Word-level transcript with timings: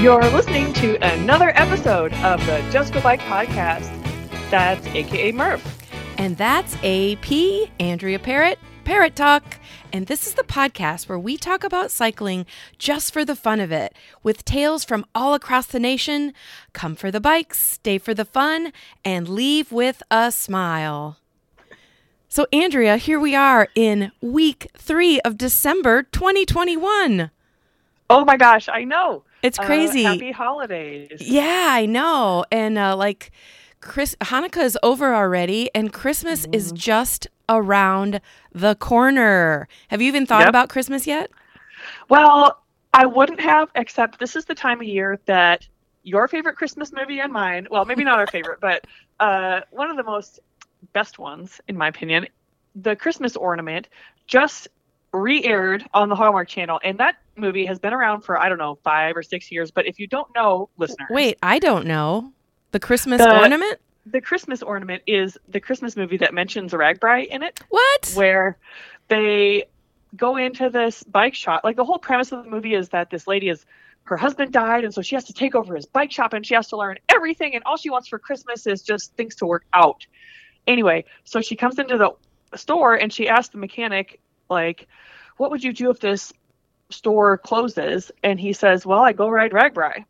You're 0.00 0.22
listening 0.30 0.72
to 0.74 0.94
another 1.04 1.50
episode 1.56 2.12
of 2.14 2.38
the 2.46 2.64
Just 2.70 2.92
Go 2.92 3.00
Bike 3.00 3.18
podcast. 3.22 3.90
That's 4.48 4.86
AKA 4.86 5.32
Murph. 5.32 5.82
And 6.16 6.36
that's 6.36 6.76
AP, 6.84 7.68
Andrea 7.80 8.20
Parrott, 8.20 8.60
Parrot 8.84 9.16
Talk. 9.16 9.58
And 9.92 10.06
this 10.06 10.24
is 10.24 10.34
the 10.34 10.44
podcast 10.44 11.08
where 11.08 11.18
we 11.18 11.36
talk 11.36 11.64
about 11.64 11.90
cycling 11.90 12.46
just 12.78 13.12
for 13.12 13.24
the 13.24 13.34
fun 13.34 13.58
of 13.58 13.72
it, 13.72 13.92
with 14.22 14.44
tales 14.44 14.84
from 14.84 15.04
all 15.16 15.34
across 15.34 15.66
the 15.66 15.80
nation. 15.80 16.32
Come 16.72 16.94
for 16.94 17.10
the 17.10 17.20
bikes, 17.20 17.58
stay 17.58 17.98
for 17.98 18.14
the 18.14 18.24
fun, 18.24 18.72
and 19.04 19.28
leave 19.28 19.72
with 19.72 20.00
a 20.12 20.30
smile. 20.30 21.18
So, 22.28 22.46
Andrea, 22.52 22.98
here 22.98 23.18
we 23.18 23.34
are 23.34 23.66
in 23.74 24.12
week 24.20 24.70
three 24.76 25.20
of 25.22 25.36
December 25.36 26.04
2021. 26.04 27.32
Oh 28.10 28.24
my 28.24 28.36
gosh, 28.36 28.68
I 28.68 28.84
know. 28.84 29.24
It's 29.42 29.58
Uh, 29.58 29.58
crazy. 29.58 30.02
happy 30.02 30.30
holidays. 30.32 31.20
Yeah, 31.20 31.68
I 31.70 31.86
know. 31.86 32.44
And 32.50 32.78
uh, 32.78 32.96
like 32.96 33.30
Chris 33.80 34.16
Hanukkah 34.20 34.62
is 34.64 34.78
over 34.82 35.14
already 35.14 35.70
and 35.74 35.92
Christmas 35.92 36.46
Mm-hmm. 36.46 36.52
is 36.52 36.72
just 36.72 37.26
around 37.48 38.20
the 38.52 38.74
corner. 38.76 39.68
Have 39.88 40.00
you 40.02 40.08
even 40.08 40.26
thought 40.26 40.46
Yep. 40.46 40.48
about 40.48 40.68
Christmas 40.68 41.06
yet? 41.06 41.30
Well, 42.08 42.62
I 42.92 43.06
wouldn't 43.06 43.40
have, 43.40 43.70
except 43.74 44.18
this 44.18 44.36
is 44.36 44.44
the 44.44 44.54
time 44.54 44.80
of 44.80 44.86
year 44.86 45.20
that 45.26 45.66
your 46.02 46.28
favorite 46.28 46.56
Christmas 46.56 46.92
movie 46.92 47.20
and 47.20 47.32
mine, 47.32 47.66
well, 47.70 47.84
maybe 47.84 48.04
not 48.04 48.18
our 48.18 48.26
favorite, 48.26 48.60
but 48.60 48.84
uh, 49.20 49.60
one 49.70 49.90
of 49.90 49.96
the 49.96 50.04
most 50.04 50.40
best 50.92 51.18
ones, 51.18 51.60
in 51.68 51.76
my 51.76 51.88
opinion, 51.88 52.26
The 52.74 52.96
Christmas 52.96 53.36
Ornament, 53.36 53.88
just 54.26 54.68
re 55.12 55.42
aired 55.44 55.84
on 55.94 56.08
the 56.08 56.14
Hallmark 56.14 56.48
Channel. 56.48 56.80
And 56.84 56.98
that 56.98 57.16
movie 57.36 57.66
has 57.66 57.78
been 57.78 57.92
around 57.92 58.22
for, 58.22 58.38
I 58.38 58.48
don't 58.48 58.58
know, 58.58 58.78
five 58.84 59.16
or 59.16 59.22
six 59.22 59.50
years. 59.50 59.70
But 59.70 59.86
if 59.86 59.98
you 59.98 60.06
don't 60.06 60.28
know, 60.34 60.68
listeners, 60.76 61.08
Wait, 61.10 61.38
I 61.42 61.58
don't 61.58 61.86
know. 61.86 62.32
The 62.72 62.80
Christmas 62.80 63.20
The- 63.22 63.38
ornament? 63.38 63.80
The 64.06 64.22
Christmas 64.22 64.62
Ornament 64.62 65.02
is 65.06 65.36
the 65.48 65.60
Christmas 65.60 65.94
movie 65.94 66.16
that 66.16 66.32
mentions 66.32 66.72
RAGBRAI 66.72 67.26
in 67.26 67.42
it. 67.42 67.60
What? 67.68 68.12
where 68.14 68.56
they 69.08 69.64
go 70.16 70.36
into 70.36 70.70
this 70.70 71.02
bike 71.02 71.34
shop. 71.34 71.62
Like 71.62 71.76
the 71.76 71.84
whole 71.84 71.98
premise 71.98 72.32
of 72.32 72.42
the 72.44 72.48
movie 72.50 72.74
is 72.74 72.88
that 72.88 73.10
this 73.10 73.26
lady 73.26 73.50
is 73.50 73.66
her 74.04 74.16
husband 74.16 74.50
died, 74.52 74.84
and 74.84 74.94
so 74.94 75.02
she 75.02 75.14
has 75.14 75.24
to 75.24 75.34
take 75.34 75.54
over 75.54 75.76
his 75.76 75.84
bike 75.84 76.10
shop 76.10 76.32
and 76.32 76.46
she 76.46 76.54
has 76.54 76.68
to 76.68 76.78
learn 76.78 76.96
everything. 77.10 77.54
And 77.54 77.62
all 77.64 77.76
she 77.76 77.90
wants 77.90 78.08
for 78.08 78.18
Christmas 78.18 78.66
is 78.66 78.80
just 78.80 79.12
things 79.16 79.34
to 79.36 79.46
work 79.46 79.66
out. 79.74 80.06
Anyway, 80.66 81.04
so 81.24 81.42
she 81.42 81.54
comes 81.54 81.78
into 81.78 81.98
the 81.98 82.12
store 82.56 82.94
and 82.94 83.12
she 83.12 83.28
asks 83.28 83.52
the 83.52 83.58
mechanic, 83.58 84.20
like, 84.50 84.86
"What 85.36 85.50
would 85.50 85.62
you 85.64 85.72
do 85.72 85.90
if 85.90 86.00
this 86.00 86.32
store 86.90 87.38
closes?" 87.38 88.10
And 88.22 88.38
he 88.40 88.52
says, 88.52 88.86
"Well, 88.86 89.00
I 89.00 89.12
go 89.12 89.28
ride 89.28 89.52
RAGBRAI." 89.52 90.04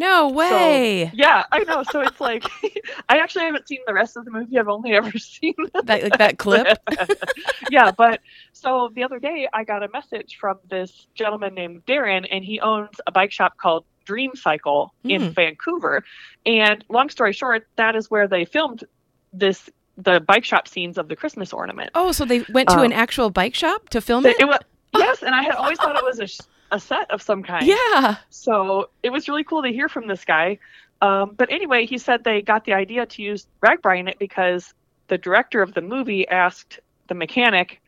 No 0.00 0.28
way. 0.28 1.10
Yeah, 1.12 1.42
I 1.50 1.64
know. 1.64 1.82
So 1.82 2.02
it's 2.02 2.20
like, 2.20 2.44
I 3.08 3.18
actually 3.18 3.46
haven't 3.46 3.66
seen 3.66 3.80
the 3.84 3.92
rest 3.92 4.16
of 4.16 4.24
the 4.24 4.30
movie. 4.30 4.56
I've 4.56 4.68
only 4.68 4.92
ever 4.92 5.10
seen 5.18 5.54
that 5.74 5.88
like 5.88 6.18
that 6.18 6.38
clip? 6.38 6.78
yeah, 7.70 7.90
but 7.90 8.20
so 8.52 8.90
the 8.94 9.02
other 9.02 9.18
day 9.18 9.48
I 9.52 9.64
got 9.64 9.82
a 9.82 9.88
message 9.88 10.36
from 10.40 10.58
this 10.70 11.08
gentleman 11.16 11.54
named 11.54 11.84
Darren, 11.84 12.28
and 12.30 12.44
he 12.44 12.60
owns 12.60 13.00
a 13.08 13.10
bike 13.12 13.32
shop 13.32 13.56
called 13.56 13.84
Dream 14.04 14.36
Cycle 14.36 14.94
in 15.02 15.20
Mm. 15.20 15.34
Vancouver. 15.34 16.04
And 16.46 16.84
long 16.88 17.10
story 17.10 17.32
short, 17.32 17.66
that 17.74 17.96
is 17.96 18.08
where 18.08 18.28
they 18.28 18.44
filmed 18.44 18.84
this 19.32 19.68
the 20.00 20.20
bike 20.20 20.44
shop 20.44 20.68
scenes 20.68 20.96
of 20.96 21.08
the 21.08 21.16
Christmas 21.16 21.52
ornament. 21.52 21.90
Oh, 21.94 22.12
so 22.12 22.24
they 22.24 22.44
went 22.52 22.68
to 22.70 22.76
Um, 22.76 22.84
an 22.84 22.92
actual 22.92 23.30
bike 23.30 23.54
shop 23.54 23.88
to 23.90 24.00
film 24.00 24.24
it? 24.26 24.36
it 24.38 24.44
was 24.46 24.58
yes, 24.94 25.22
and 25.22 25.34
I 25.34 25.42
had 25.42 25.54
always 25.56 25.76
thought 25.78 25.96
it 25.96 26.04
was 26.04 26.20
a, 26.20 26.74
a 26.76 26.78
set 26.80 27.10
of 27.10 27.20
some 27.20 27.42
kind. 27.42 27.66
Yeah. 27.66 28.16
So 28.30 28.90
it 29.02 29.10
was 29.10 29.28
really 29.28 29.44
cool 29.44 29.62
to 29.62 29.68
hear 29.68 29.88
from 29.88 30.06
this 30.06 30.24
guy. 30.24 30.58
Um, 31.02 31.34
but 31.36 31.50
anyway, 31.50 31.84
he 31.86 31.98
said 31.98 32.22
they 32.24 32.42
got 32.42 32.64
the 32.64 32.72
idea 32.74 33.06
to 33.06 33.22
use 33.22 33.46
RAGBRAI 33.62 33.98
in 34.00 34.08
it 34.08 34.18
because 34.18 34.72
the 35.08 35.18
director 35.18 35.62
of 35.62 35.74
the 35.74 35.80
movie 35.80 36.26
asked 36.28 36.80
the 37.08 37.14
mechanic 37.14 37.80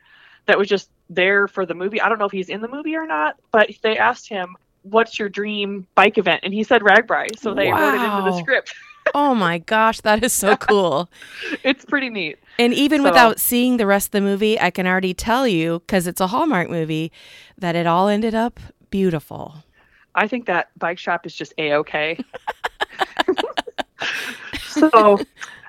that 0.46 0.58
was 0.58 0.68
just 0.68 0.90
there 1.08 1.46
for 1.48 1.64
the 1.66 1.74
movie. 1.74 2.00
I 2.00 2.08
don't 2.08 2.18
know 2.18 2.24
if 2.26 2.32
he's 2.32 2.48
in 2.48 2.60
the 2.60 2.68
movie 2.68 2.96
or 2.96 3.06
not, 3.06 3.36
but 3.52 3.70
they 3.82 3.98
asked 3.98 4.28
him, 4.28 4.56
"What's 4.82 5.18
your 5.18 5.28
dream 5.28 5.86
bike 5.94 6.18
event?" 6.18 6.40
And 6.44 6.52
he 6.54 6.62
said 6.64 6.82
RAGBRAI. 6.82 7.38
So 7.38 7.52
they 7.54 7.70
wrote 7.70 7.94
it 7.94 8.02
into 8.02 8.30
the 8.30 8.38
script. 8.38 8.74
Oh 9.14 9.34
my 9.34 9.58
gosh, 9.58 10.00
that 10.02 10.22
is 10.22 10.32
so 10.32 10.56
cool. 10.68 11.10
it's 11.64 11.84
pretty 11.84 12.10
neat. 12.10 12.38
And 12.58 12.72
even 12.74 13.00
So- 13.00 13.04
without 13.04 13.40
seeing 13.40 13.76
the 13.76 13.86
rest 13.86 14.08
of 14.08 14.12
the 14.12 14.20
movie, 14.20 14.60
I 14.60 14.70
can 14.70 14.86
already 14.86 15.14
tell 15.14 15.46
you, 15.48 15.80
because 15.80 16.06
it's 16.06 16.20
a 16.20 16.28
Hallmark 16.28 16.70
movie, 16.70 17.10
that 17.58 17.74
it 17.76 17.86
all 17.86 18.08
ended 18.08 18.34
up 18.34 18.60
beautiful. 18.90 19.54
I 20.14 20.26
think 20.28 20.46
that 20.46 20.70
bike 20.78 20.98
shop 20.98 21.24
is 21.26 21.34
just 21.34 21.54
a 21.58 21.74
okay. 21.74 22.18
so 24.66 25.20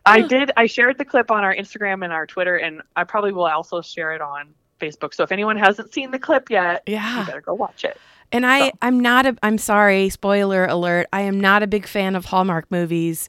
I 0.06 0.22
did. 0.22 0.52
I 0.58 0.66
shared 0.66 0.98
the 0.98 1.06
clip 1.06 1.32
on 1.32 1.44
our 1.44 1.56
Instagram 1.56 2.04
and 2.04 2.12
our 2.12 2.26
Twitter, 2.26 2.56
and 2.56 2.82
I 2.96 3.04
probably 3.04 3.32
will 3.32 3.46
also 3.46 3.82
share 3.82 4.14
it 4.14 4.22
on 4.22 4.50
Facebook. 4.80 5.14
So 5.14 5.24
if 5.24 5.32
anyone 5.32 5.58
hasn't 5.58 5.94
seen 5.94 6.12
the 6.12 6.20
clip 6.20 6.50
yet, 6.50 6.84
yeah. 6.88 7.20
you 7.20 7.26
better 7.26 7.42
go 7.42 7.54
watch 7.54 7.84
it. 7.84 7.98
And 8.32 8.46
I, 8.46 8.70
So- 8.70 8.78
I'm 8.82 9.00
not 9.00 9.26
a, 9.26 9.36
I'm 9.44 9.58
sorry, 9.58 10.10
spoiler 10.10 10.66
alert. 10.66 11.08
I 11.12 11.22
am 11.22 11.40
not 11.40 11.64
a 11.64 11.68
big 11.68 11.86
fan 11.88 12.16
of 12.16 12.26
Hallmark 12.26 12.70
movies, 12.72 13.28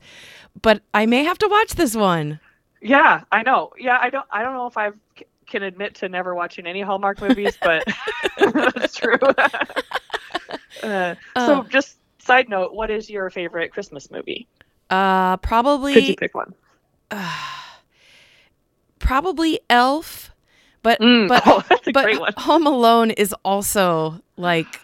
but 0.61 0.83
I 0.95 1.07
may 1.07 1.25
have 1.25 1.39
to 1.39 1.49
watch 1.49 1.75
this 1.75 1.97
one. 1.97 2.39
Yeah, 2.81 3.23
I 3.33 3.43
know. 3.43 3.73
Yeah, 3.79 3.99
I 4.01 4.11
don't. 4.11 4.27
I 4.31 4.43
don't 4.43 4.55
know 4.55 4.67
if 4.67 4.77
I 4.77 4.91
can 5.47 5.63
admit 5.63 5.95
to 5.97 6.09
never 6.09 6.35
watching 6.35 6.67
any 6.67 6.81
Hallmark 6.83 7.21
movies, 7.21 7.57
but 7.63 7.85
that's 8.39 8.97
true. 8.97 9.19
uh, 10.83 11.15
so 11.15 11.17
Oh. 11.37 11.67
just 11.69 11.97
side 12.19 12.49
note, 12.49 12.73
what 12.75 12.91
is 12.91 13.09
your 13.11 13.31
favorite 13.31 13.73
Christmas 13.73 14.11
movie? 14.11 14.47
Uh, 14.91 15.37
probably. 15.39 15.95
Could 15.95 16.09
you 16.09 16.17
pick 16.17 16.35
one? 16.35 16.55
probably 18.99 19.61
Elf, 19.71 20.31
but, 20.83 21.01
Mm, 21.01 21.29
but, 21.29 21.43
oh, 21.47 21.63
but. 21.93 22.39
Home 22.41 22.67
Alone 22.67 23.11
is 23.11 23.35
also 23.45 24.21
like, 24.37 24.81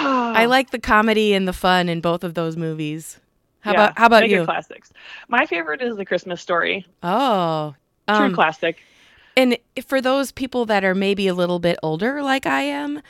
I 0.00 0.44
like 0.48 0.70
the 0.70 0.78
comedy 0.78 1.34
and 1.34 1.46
the 1.46 1.52
fun 1.52 1.88
in 1.88 2.00
both 2.00 2.24
of 2.24 2.34
those 2.34 2.56
movies. 2.56 3.18
How 3.60 3.72
Yeah, 3.72 3.84
about, 3.84 3.98
how 3.98 4.06
about 4.06 4.28
you? 4.28 4.44
Classics. 4.44 4.92
My 5.28 5.46
favorite 5.46 5.82
is 5.82 5.96
the 5.96 6.04
Christmas 6.04 6.40
Story. 6.40 6.86
Oh, 7.02 7.74
True 8.08 8.16
um, 8.26 8.34
classic. 8.34 8.78
And 9.36 9.58
for 9.86 10.00
those 10.00 10.32
people 10.32 10.64
that 10.66 10.84
are 10.84 10.94
maybe 10.94 11.28
a 11.28 11.34
little 11.34 11.58
bit 11.58 11.78
older, 11.82 12.22
like 12.22 12.46
I 12.46 12.62
am, 12.62 13.02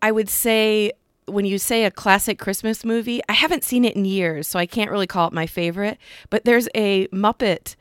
I 0.00 0.12
would 0.12 0.28
say 0.28 0.92
when 1.26 1.44
you 1.44 1.58
say 1.58 1.84
a 1.84 1.90
classic 1.90 2.38
Christmas 2.38 2.84
movie, 2.84 3.20
I 3.28 3.32
haven't 3.32 3.64
seen 3.64 3.84
it 3.84 3.96
in 3.96 4.04
years, 4.04 4.46
so 4.48 4.58
I 4.58 4.66
can't 4.66 4.90
really 4.90 5.06
call 5.06 5.28
it 5.28 5.32
my 5.32 5.46
favorite. 5.46 5.98
But 6.30 6.44
there's 6.44 6.68
a 6.74 7.06
Muppet 7.08 7.76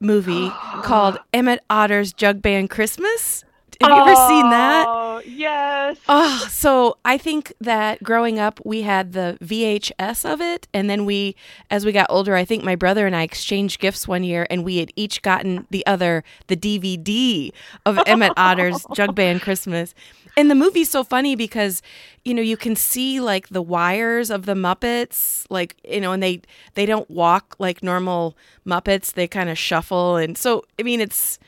movie 0.00 0.50
called 0.82 1.18
Emmett 1.32 1.60
Otter's 1.70 2.12
Jug 2.12 2.42
Band 2.42 2.70
Christmas. 2.70 3.44
Have 3.80 3.90
you 3.90 3.96
ever 4.02 4.14
seen 4.28 4.50
that? 4.50 4.84
Oh 4.88 5.22
yes. 5.24 5.96
Oh, 6.08 6.46
so 6.50 6.98
I 7.04 7.16
think 7.16 7.52
that 7.60 8.02
growing 8.02 8.38
up, 8.38 8.60
we 8.64 8.82
had 8.82 9.12
the 9.12 9.38
VHS 9.40 10.30
of 10.30 10.40
it. 10.40 10.68
And 10.74 10.90
then 10.90 11.06
we, 11.06 11.34
as 11.70 11.86
we 11.86 11.92
got 11.92 12.06
older, 12.10 12.34
I 12.34 12.44
think 12.44 12.62
my 12.62 12.76
brother 12.76 13.06
and 13.06 13.16
I 13.16 13.22
exchanged 13.22 13.80
gifts 13.80 14.06
one 14.06 14.22
year 14.22 14.46
and 14.50 14.64
we 14.64 14.78
had 14.78 14.92
each 14.96 15.22
gotten 15.22 15.66
the 15.70 15.86
other 15.86 16.24
the 16.48 16.56
DVD 16.56 17.52
of 17.86 17.98
Emmett 18.06 18.32
Otter's 18.36 18.84
Jug 18.94 19.14
Band 19.14 19.40
Christmas. 19.40 19.94
And 20.36 20.50
the 20.50 20.54
movie's 20.54 20.90
so 20.90 21.02
funny 21.02 21.34
because, 21.34 21.82
you 22.24 22.34
know, 22.34 22.42
you 22.42 22.56
can 22.56 22.76
see 22.76 23.18
like 23.20 23.48
the 23.48 23.62
wires 23.62 24.30
of 24.30 24.46
the 24.46 24.54
Muppets, 24.54 25.44
like, 25.50 25.76
you 25.84 26.00
know, 26.00 26.12
and 26.12 26.22
they, 26.22 26.42
they 26.74 26.86
don't 26.86 27.10
walk 27.10 27.56
like 27.58 27.82
normal 27.82 28.36
Muppets. 28.66 29.14
They 29.14 29.26
kind 29.26 29.48
of 29.48 29.58
shuffle. 29.58 30.16
And 30.16 30.36
so, 30.36 30.64
I 30.78 30.82
mean, 30.82 31.00
it's, 31.00 31.38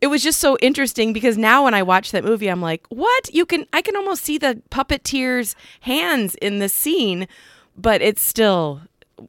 it 0.00 0.08
was 0.08 0.22
just 0.22 0.40
so 0.40 0.56
interesting 0.60 1.12
because 1.12 1.38
now 1.38 1.64
when 1.64 1.74
I 1.74 1.82
watch 1.82 2.10
that 2.12 2.24
movie, 2.24 2.48
I'm 2.48 2.62
like, 2.62 2.86
what? 2.88 3.32
You 3.34 3.46
can, 3.46 3.66
I 3.72 3.82
can 3.82 3.96
almost 3.96 4.24
see 4.24 4.38
the 4.38 4.62
puppeteer's 4.70 5.56
hands 5.80 6.34
in 6.36 6.58
the 6.58 6.68
scene, 6.68 7.28
but 7.76 8.02
it's 8.02 8.22
still 8.22 8.82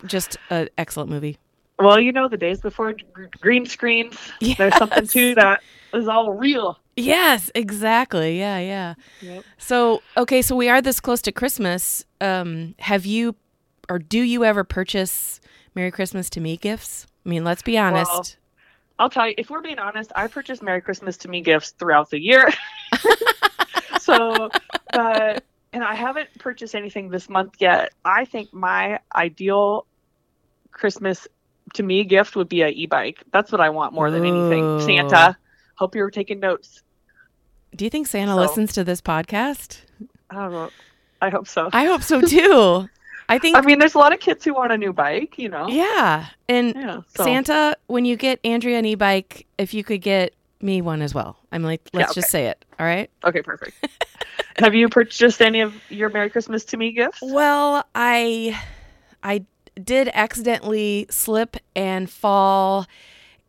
just 0.05 0.37
an 0.49 0.69
excellent 0.77 1.09
movie. 1.09 1.37
Well, 1.79 1.99
you 1.99 2.11
know, 2.11 2.27
the 2.27 2.37
days 2.37 2.59
before 2.59 2.95
green 3.39 3.65
screens, 3.65 4.17
there's 4.57 4.75
something 4.77 5.03
Yes. 5.03 5.13
to 5.13 5.35
that 5.35 5.61
is 5.93 6.07
all 6.07 6.33
real. 6.33 6.79
Yes, 6.95 7.51
exactly. 7.53 8.39
Yeah, 8.39 8.57
yeah. 8.57 8.93
Yep. 9.21 9.43
So, 9.59 10.01
okay, 10.17 10.41
so 10.41 10.55
we 10.55 10.67
are 10.69 10.81
this 10.81 10.99
close 10.99 11.21
to 11.21 11.31
Christmas. 11.31 12.03
Um, 12.19 12.73
have 12.79 13.05
you 13.05 13.35
or 13.89 13.99
do 13.99 14.19
you 14.19 14.43
ever 14.43 14.63
purchase 14.63 15.39
Merry 15.75 15.91
Christmas 15.91 16.29
to 16.31 16.41
Me 16.41 16.57
gifts? 16.57 17.05
I 17.25 17.29
mean, 17.29 17.43
let's 17.43 17.61
be 17.61 17.77
honest. 17.77 18.11
Well, 18.11 18.25
I'll 18.99 19.09
tell 19.09 19.27
you, 19.27 19.35
if 19.37 19.49
we're 19.49 19.61
being 19.61 19.79
honest, 19.79 20.11
I 20.15 20.27
purchase 20.27 20.61
Merry 20.61 20.81
Christmas 20.81 21.17
to 21.17 21.27
me 21.29 21.41
gifts 21.41 21.71
throughout 21.71 22.09
the 22.09 22.19
year. 22.19 22.49
so, 23.99 24.49
but, 24.91 25.43
and 25.73 25.83
I 25.83 25.93
haven't 25.95 26.29
purchased 26.39 26.73
anything 26.75 27.09
this 27.09 27.29
month 27.29 27.55
yet. 27.59 27.93
I 28.03 28.25
think 28.25 28.53
my 28.53 28.99
ideal 29.15 29.85
Christmas 30.71 31.27
to 31.75 31.83
me 31.83 32.03
gift 32.05 32.35
would 32.35 32.49
be 32.49 32.61
a 32.61 32.69
e-bike. 32.69 33.23
That's 33.31 33.51
what 33.51 33.61
I 33.61 33.69
want 33.69 33.93
more 33.93 34.09
than 34.09 34.25
anything. 34.25 34.63
Ooh. 34.63 34.81
Santa. 34.81 35.37
Hope 35.75 35.93
you're 35.95 36.09
taking 36.09 36.39
notes. 36.39 36.81
do 37.75 37.83
you 37.85 37.91
think 37.91 38.07
Santa 38.07 38.31
So- 38.33 38.37
listens 38.41 38.73
to 38.73 38.83
this 38.83 39.01
podcast? 39.01 39.79
I 40.29 40.35
don't 40.35 40.51
know. 40.51 40.69
I 41.21 41.29
hope 41.29 41.47
so. 41.47 41.69
I 41.73 41.85
hope 41.85 42.03
so 42.03 42.21
too. 42.21 42.89
I 43.29 43.37
think 43.39 43.57
I 43.57 43.61
mean, 43.61 43.79
there's 43.79 43.95
a 43.95 43.97
lot 43.99 44.13
of 44.13 44.19
kids 44.19 44.45
who 44.45 44.53
want 44.53 44.71
a 44.71 44.77
new 44.77 44.93
bike, 44.93 45.37
you 45.37 45.49
know. 45.49 45.67
yeah. 45.67 46.27
And 46.47 46.73
Yeah. 46.75 47.01
So. 47.15 47.23
Santa, 47.25 47.75
when 47.87 48.05
you 48.05 48.15
get 48.15 48.39
Andrea 48.45 48.79
an 48.79 48.85
e-bike, 48.85 49.45
if 49.57 49.73
you 49.73 49.83
could 49.83 50.01
get 50.01 50.33
me 50.61 50.81
one 50.81 51.01
as 51.01 51.13
well. 51.13 51.37
I'm 51.51 51.61
like, 51.63 51.81
let's 51.93 52.11
Yeah, 52.15 52.21
just 52.21 52.31
say 52.31 52.47
it. 52.47 52.63
All 52.79 52.85
right. 52.85 53.09
Okay, 53.23 53.41
perfect. 53.41 53.85
Have 54.57 54.73
you 54.73 54.89
purchased 54.89 55.41
any 55.41 55.61
of 55.61 55.73
your 55.89 56.09
Merry 56.09 56.29
Christmas 56.29 56.65
to 56.65 56.77
me 56.77 56.91
gifts? 56.93 57.19
Well, 57.21 57.85
I 57.93 58.59
I 59.23 59.45
did 59.83 60.09
accidentally 60.13 61.05
slip 61.11 61.57
and 61.75 62.09
fall 62.09 62.87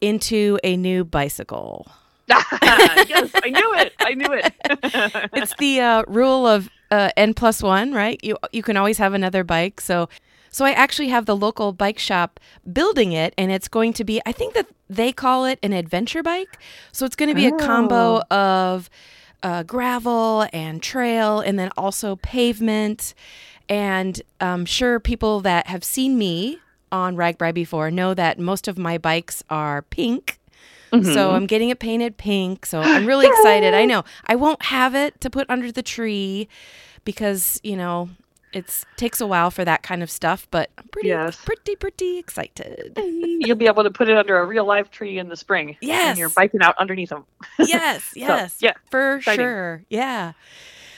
into 0.02 0.58
a 0.62 0.76
new 0.76 1.04
bicycle. 1.04 1.90
yes, 2.28 3.30
I 3.42 3.50
knew 3.50 3.74
it. 3.76 3.94
I 4.00 4.12
knew 4.14 4.32
it. 4.32 5.30
It's 5.32 5.54
the 5.58 5.80
uh, 5.80 6.02
rule 6.06 6.46
of 6.46 6.68
uh, 6.90 7.10
n 7.16 7.34
plus 7.34 7.62
one, 7.62 7.92
right? 7.92 8.18
You 8.22 8.36
you 8.52 8.62
can 8.62 8.76
always 8.76 8.98
have 8.98 9.14
another 9.14 9.44
bike. 9.44 9.80
So 9.80 10.08
so 10.50 10.64
I 10.64 10.72
actually 10.72 11.08
have 11.08 11.26
the 11.26 11.36
local 11.36 11.72
bike 11.72 11.98
shop 11.98 12.40
building 12.72 13.12
it, 13.12 13.34
and 13.36 13.52
it's 13.52 13.68
going 13.68 13.92
to 13.94 14.04
be 14.04 14.20
I 14.26 14.32
think 14.32 14.54
that 14.54 14.66
they 14.88 15.12
call 15.12 15.44
it 15.44 15.58
an 15.62 15.72
adventure 15.72 16.22
bike. 16.22 16.58
So 16.92 17.04
it's 17.04 17.16
going 17.16 17.28
to 17.28 17.34
be 17.34 17.46
a 17.46 17.52
combo 17.52 18.22
of 18.30 18.88
uh, 19.42 19.62
gravel 19.62 20.46
and 20.52 20.82
trail, 20.82 21.40
and 21.40 21.58
then 21.58 21.70
also 21.76 22.16
pavement. 22.16 23.14
And 23.68 24.20
I'm 24.40 24.64
sure 24.64 24.98
people 24.98 25.40
that 25.40 25.66
have 25.66 25.84
seen 25.84 26.16
me 26.16 26.58
on 26.90 27.16
RAGBRAI 27.16 27.52
before 27.52 27.90
know 27.90 28.14
that 28.14 28.38
most 28.38 28.66
of 28.66 28.78
my 28.78 28.96
bikes 28.96 29.44
are 29.50 29.82
pink. 29.82 30.38
So 30.90 30.98
mm-hmm. 30.98 31.34
I'm 31.34 31.46
getting 31.46 31.70
it 31.70 31.78
painted 31.78 32.16
pink. 32.16 32.66
So 32.66 32.80
I'm 32.80 33.06
really 33.06 33.26
excited. 33.26 33.74
I 33.74 33.84
know 33.84 34.04
I 34.26 34.36
won't 34.36 34.62
have 34.64 34.94
it 34.94 35.20
to 35.20 35.30
put 35.30 35.48
under 35.50 35.70
the 35.70 35.82
tree 35.82 36.48
because 37.04 37.60
you 37.62 37.76
know 37.76 38.10
it's 38.52 38.84
takes 38.96 39.20
a 39.20 39.26
while 39.26 39.50
for 39.50 39.64
that 39.64 39.82
kind 39.82 40.02
of 40.02 40.10
stuff. 40.10 40.46
But 40.50 40.70
I'm 40.78 40.88
pretty, 40.88 41.08
Yes. 41.08 41.36
pretty, 41.44 41.76
pretty 41.76 42.18
excited. 42.18 42.92
You'll 42.98 43.56
be 43.56 43.66
able 43.66 43.84
to 43.84 43.90
put 43.90 44.08
it 44.08 44.16
under 44.16 44.38
a 44.38 44.46
real 44.46 44.64
live 44.64 44.90
tree 44.90 45.18
in 45.18 45.28
the 45.28 45.36
spring. 45.36 45.76
Yes. 45.80 46.10
And 46.10 46.18
you're 46.18 46.30
biking 46.30 46.62
out 46.62 46.76
underneath 46.78 47.10
them. 47.10 47.24
yes, 47.58 48.12
yes, 48.14 48.56
yeah, 48.60 48.74
for 48.90 49.16
exciting. 49.16 49.44
sure. 49.44 49.82
Yeah. 49.88 50.32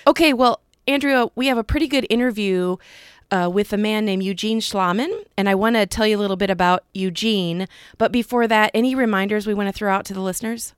Okay, 0.06 0.32
well, 0.32 0.60
Andrea, 0.86 1.28
we 1.34 1.46
have 1.48 1.58
a 1.58 1.64
pretty 1.64 1.86
good 1.86 2.06
interview 2.10 2.76
uh, 3.30 3.50
with 3.52 3.72
a 3.72 3.76
man 3.76 4.04
named 4.04 4.22
Eugene 4.22 4.60
Schlaman, 4.60 5.24
and 5.36 5.48
I 5.48 5.54
want 5.54 5.76
to 5.76 5.86
tell 5.86 6.06
you 6.06 6.16
a 6.16 6.20
little 6.20 6.36
bit 6.36 6.50
about 6.50 6.84
Eugene. 6.94 7.66
But 7.98 8.12
before 8.12 8.46
that, 8.48 8.70
any 8.74 8.94
reminders 8.94 9.46
we 9.46 9.54
want 9.54 9.68
to 9.68 9.72
throw 9.72 9.92
out 9.92 10.04
to 10.06 10.14
the 10.14 10.20
listeners? 10.20 10.74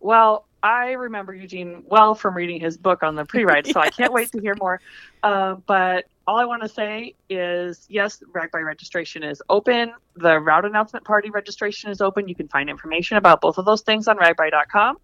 Well, 0.00 0.46
I 0.62 0.92
remember 0.92 1.34
Eugene 1.34 1.84
well 1.86 2.14
from 2.14 2.34
reading 2.34 2.60
his 2.60 2.76
book 2.76 3.02
on 3.02 3.14
the 3.14 3.24
pre-ride, 3.24 3.66
so 3.68 3.80
I 3.80 3.90
can't 3.90 4.12
wait 4.12 4.32
to 4.32 4.40
hear 4.40 4.56
more. 4.58 4.80
Uh, 5.22 5.54
but 5.66 6.06
all 6.26 6.38
I 6.38 6.44
want 6.44 6.62
to 6.62 6.68
say 6.68 7.14
is, 7.30 7.86
yes, 7.88 8.22
RAGBRAI 8.32 8.64
registration 8.64 9.22
is 9.22 9.40
open. 9.48 9.92
The 10.16 10.40
route 10.40 10.64
announcement 10.64 11.04
party 11.04 11.30
registration 11.30 11.90
is 11.90 12.00
open. 12.00 12.28
You 12.28 12.34
can 12.34 12.48
find 12.48 12.68
information 12.68 13.16
about 13.16 13.40
both 13.40 13.58
of 13.58 13.64
those 13.64 13.82
things 13.82 14.08
on 14.08 14.18
ragbrai.com. 14.18 14.98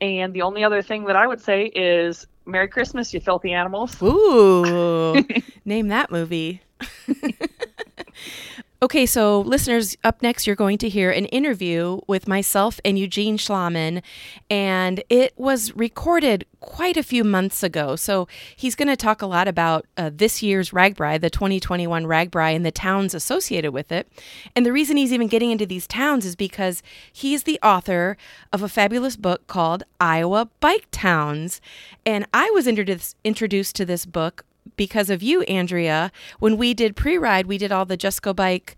And 0.00 0.34
the 0.34 0.42
only 0.42 0.62
other 0.64 0.82
thing 0.82 1.04
that 1.04 1.16
I 1.16 1.26
would 1.26 1.40
say 1.40 1.66
is, 1.66 2.26
Merry 2.44 2.68
Christmas, 2.68 3.14
you 3.14 3.20
filthy 3.20 3.52
animals. 3.52 4.00
Ooh, 4.02 5.24
name 5.64 5.88
that 5.88 6.10
movie. 6.10 6.60
okay, 8.82 9.06
so 9.06 9.40
listeners, 9.40 9.96
up 10.04 10.22
next, 10.22 10.46
you're 10.46 10.56
going 10.56 10.78
to 10.78 10.88
hear 10.88 11.10
an 11.10 11.26
interview 11.26 12.00
with 12.06 12.28
myself 12.28 12.80
and 12.84 12.98
Eugene 12.98 13.38
Schlaman, 13.38 14.02
and 14.50 15.02
it 15.08 15.32
was 15.36 15.74
recorded 15.74 16.44
quite 16.60 16.96
a 16.96 17.02
few 17.02 17.24
months 17.24 17.62
ago. 17.62 17.96
So 17.96 18.28
he's 18.54 18.74
going 18.74 18.88
to 18.88 18.96
talk 18.96 19.22
a 19.22 19.26
lot 19.26 19.48
about 19.48 19.86
uh, 19.96 20.10
this 20.12 20.42
year's 20.42 20.70
RAGBRAI, 20.70 21.20
the 21.20 21.30
2021 21.30 22.04
RAGBRAI, 22.04 22.54
and 22.54 22.66
the 22.66 22.70
towns 22.70 23.14
associated 23.14 23.72
with 23.72 23.90
it. 23.92 24.08
And 24.54 24.66
the 24.66 24.72
reason 24.72 24.96
he's 24.96 25.12
even 25.12 25.28
getting 25.28 25.50
into 25.50 25.66
these 25.66 25.86
towns 25.86 26.26
is 26.26 26.36
because 26.36 26.82
he's 27.12 27.44
the 27.44 27.58
author 27.62 28.16
of 28.52 28.62
a 28.62 28.68
fabulous 28.68 29.16
book 29.16 29.46
called 29.46 29.84
Iowa 30.00 30.48
Bike 30.60 30.88
Towns. 30.90 31.60
And 32.04 32.26
I 32.34 32.50
was 32.50 32.66
introduced 32.66 33.16
introduced 33.24 33.76
to 33.76 33.84
this 33.84 34.06
book 34.06 34.44
because 34.76 35.10
of 35.10 35.22
you, 35.22 35.42
Andrea. 35.42 36.10
When 36.38 36.56
we 36.56 36.74
did 36.74 36.96
pre 36.96 37.18
ride, 37.18 37.46
we 37.46 37.58
did 37.58 37.72
all 37.72 37.84
the 37.84 37.96
Just 37.96 38.22
Go 38.22 38.32
Bike 38.32 38.76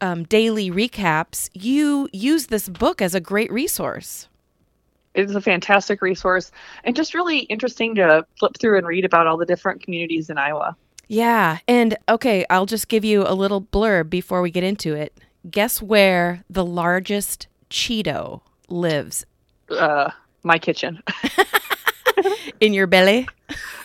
um, 0.00 0.24
daily 0.24 0.70
recaps. 0.70 1.48
You 1.52 2.08
use 2.12 2.46
this 2.46 2.68
book 2.68 3.00
as 3.00 3.14
a 3.14 3.20
great 3.20 3.50
resource. 3.52 4.28
It 5.14 5.30
is 5.30 5.36
a 5.36 5.40
fantastic 5.40 6.02
resource 6.02 6.50
and 6.82 6.96
just 6.96 7.14
really 7.14 7.40
interesting 7.40 7.94
to 7.96 8.26
flip 8.38 8.58
through 8.58 8.78
and 8.78 8.86
read 8.86 9.04
about 9.04 9.26
all 9.26 9.36
the 9.36 9.46
different 9.46 9.82
communities 9.82 10.28
in 10.28 10.38
Iowa. 10.38 10.76
Yeah. 11.06 11.58
And 11.68 11.96
okay, 12.08 12.44
I'll 12.50 12.66
just 12.66 12.88
give 12.88 13.04
you 13.04 13.22
a 13.26 13.34
little 13.34 13.62
blurb 13.62 14.10
before 14.10 14.42
we 14.42 14.50
get 14.50 14.64
into 14.64 14.94
it. 14.94 15.16
Guess 15.48 15.80
where 15.80 16.42
the 16.50 16.64
largest 16.64 17.46
Cheeto 17.70 18.40
lives? 18.68 19.24
Uh, 19.70 20.10
my 20.42 20.58
kitchen. 20.58 21.02
In 22.60 22.72
your 22.72 22.86
belly? 22.86 23.28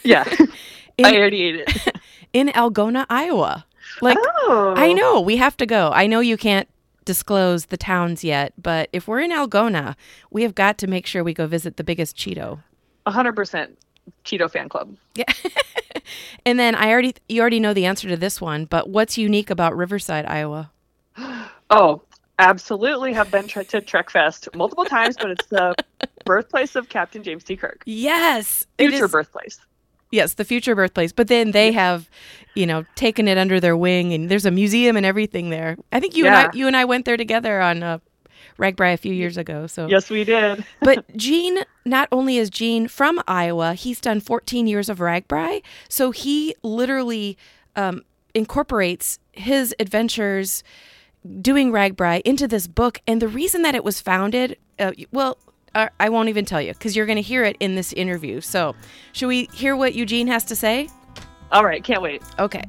yeah, 0.03 0.23
In, 0.99 1.05
I 1.05 1.17
already 1.17 1.41
ate 1.43 1.55
it. 1.55 1.95
in 2.33 2.47
Algona, 2.49 3.05
Iowa. 3.09 3.65
Like, 4.01 4.17
oh, 4.21 4.73
I 4.77 4.93
know 4.93 5.19
we 5.19 5.37
have 5.37 5.57
to 5.57 5.65
go. 5.65 5.91
I 5.93 6.07
know 6.07 6.19
you 6.19 6.37
can't 6.37 6.67
disclose 7.05 7.67
the 7.67 7.77
towns 7.77 8.23
yet, 8.23 8.53
but 8.61 8.89
if 8.93 9.07
we're 9.07 9.19
in 9.19 9.31
Algona, 9.31 9.95
we 10.29 10.43
have 10.43 10.53
got 10.55 10.77
to 10.79 10.87
make 10.87 11.05
sure 11.07 11.23
we 11.23 11.33
go 11.33 11.47
visit 11.47 11.77
the 11.77 11.83
biggest 11.83 12.15
Cheeto. 12.15 12.59
100% 13.07 13.69
Cheeto 14.25 14.51
fan 14.51 14.69
club. 14.69 14.95
Yeah. 15.15 15.23
and 16.45 16.59
then 16.59 16.75
I 16.75 16.89
already 16.91 17.15
you 17.27 17.41
already 17.41 17.59
know 17.59 17.73
the 17.73 17.85
answer 17.85 18.07
to 18.09 18.17
this 18.17 18.39
one, 18.39 18.65
but 18.65 18.89
what's 18.89 19.17
unique 19.17 19.49
about 19.49 19.75
Riverside, 19.75 20.25
Iowa? 20.25 20.71
Oh, 21.71 22.01
absolutely 22.39 23.13
have 23.13 23.29
been 23.29 23.47
tre- 23.47 23.63
to 23.65 23.79
Trekfest 23.79 24.55
multiple 24.55 24.85
times, 24.85 25.15
but 25.15 25.29
it's 25.29 25.45
the 25.47 25.75
birthplace 26.25 26.75
of 26.75 26.89
Captain 26.89 27.21
James 27.21 27.43
T. 27.43 27.55
Kirk. 27.55 27.83
Yes, 27.85 28.65
it 28.79 28.89
Future 28.89 29.05
is- 29.05 29.11
birthplace. 29.11 29.59
Yes, 30.11 30.33
the 30.33 30.45
future 30.45 30.75
birthplace. 30.75 31.11
But 31.11 31.27
then 31.27 31.51
they 31.51 31.71
have, 31.71 32.09
you 32.55 32.65
know, 32.65 32.85
taken 32.95 33.27
it 33.27 33.37
under 33.37 33.59
their 33.59 33.77
wing, 33.77 34.13
and 34.13 34.29
there's 34.29 34.45
a 34.45 34.51
museum 34.51 34.97
and 34.97 35.05
everything 35.05 35.49
there. 35.49 35.77
I 35.91 35.99
think 35.99 36.15
you 36.15 36.25
and 36.25 36.35
I, 36.35 36.49
you 36.53 36.67
and 36.67 36.75
I 36.75 36.85
went 36.85 37.05
there 37.05 37.17
together 37.17 37.61
on 37.61 37.83
uh, 37.83 37.99
RAGBRAI 38.57 38.93
a 38.93 38.97
few 38.97 39.13
years 39.13 39.37
ago. 39.37 39.67
So, 39.67 39.87
Yes, 39.87 40.09
we 40.09 40.23
did. 40.23 40.65
but 40.81 41.15
Gene, 41.15 41.59
not 41.85 42.07
only 42.11 42.37
is 42.37 42.49
Gene 42.49 42.87
from 42.87 43.21
Iowa, 43.27 43.73
he's 43.73 44.01
done 44.01 44.19
14 44.19 44.67
years 44.67 44.89
of 44.89 44.99
RAGBRAI, 44.99 45.61
so 45.87 46.11
he 46.11 46.55
literally 46.63 47.37
um, 47.75 48.03
incorporates 48.33 49.19
his 49.31 49.73
adventures 49.79 50.63
doing 51.41 51.71
RAGBRAI 51.71 52.21
into 52.21 52.47
this 52.47 52.67
book. 52.67 52.99
And 53.07 53.21
the 53.21 53.27
reason 53.27 53.61
that 53.63 53.75
it 53.75 53.83
was 53.83 54.01
founded, 54.01 54.57
uh, 54.77 54.91
well. 55.11 55.37
Uh, 55.75 55.89
I 55.99 56.09
won't 56.09 56.29
even 56.29 56.45
tell 56.45 56.61
you 56.61 56.73
because 56.73 56.95
you're 56.95 57.05
going 57.05 57.17
to 57.17 57.21
hear 57.21 57.43
it 57.43 57.57
in 57.59 57.75
this 57.75 57.93
interview. 57.93 58.41
So, 58.41 58.75
should 59.13 59.27
we 59.27 59.45
hear 59.53 59.75
what 59.75 59.93
Eugene 59.93 60.27
has 60.27 60.43
to 60.45 60.55
say? 60.55 60.89
All 61.51 61.63
right, 61.63 61.83
can't 61.83 62.01
wait. 62.01 62.21
Okay. 62.37 62.63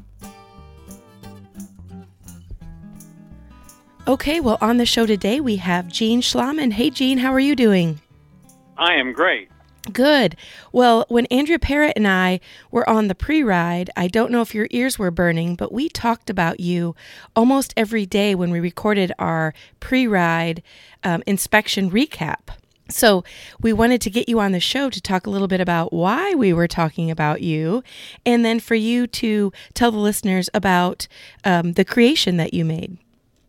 Okay, 4.09 4.40
well, 4.40 4.59
on 4.61 4.78
the 4.78 4.87
show 4.87 5.07
today, 5.07 5.40
we 5.40 5.57
have 5.57 5.87
Gene 5.87 6.21
Schlaman. 6.21 6.73
Hey, 6.73 6.90
Gene, 6.90 7.19
how 7.19 7.33
are 7.33 7.40
you 7.40 7.54
doing? 7.54 8.00
I 8.76 8.95
am 8.95 9.12
great. 9.12 9.50
Good. 9.92 10.37
Well, 10.73 11.04
when 11.09 11.26
Andrea 11.26 11.59
Parrott 11.59 11.95
and 11.97 12.09
I 12.09 12.40
were 12.71 12.88
on 12.88 13.09
the 13.09 13.14
pre 13.14 13.42
ride, 13.42 13.90
I 13.97 14.09
don't 14.09 14.30
know 14.30 14.40
if 14.40 14.54
your 14.54 14.69
ears 14.71 14.99
were 14.99 15.11
burning, 15.11 15.54
but 15.54 15.73
we 15.73 15.88
talked 15.88 16.28
about 16.28 16.61
you 16.61 16.95
almost 17.37 17.73
every 17.76 18.04
day 18.04 18.35
when 18.35 18.50
we 18.50 18.61
recorded 18.61 19.12
our 19.19 19.54
pre 19.80 20.07
ride 20.07 20.62
um, 21.04 21.23
inspection 21.26 21.90
recap. 21.90 22.49
So, 22.90 23.25
we 23.61 23.73
wanted 23.73 24.00
to 24.02 24.11
get 24.11 24.28
you 24.28 24.40
on 24.40 24.52
the 24.52 24.61
show 24.61 24.90
to 24.90 25.00
talk 25.00 25.26
a 25.26 25.30
little 25.30 25.49
bit 25.49 25.61
about 25.61 25.92
why 25.92 26.35
we 26.35 26.52
were 26.52 26.68
talking 26.68 27.11
about 27.11 27.42
you, 27.42 27.82
and 28.26 28.44
then 28.44 28.61
for 28.61 28.75
you 28.75 29.06
to 29.06 29.52
tell 29.75 29.90
the 29.90 29.99
listeners 29.99 30.50
about 30.54 31.06
um, 31.44 31.75
the 31.75 31.85
creation 31.85 32.37
that 32.37 32.54
you 32.54 32.64
made. 32.64 32.99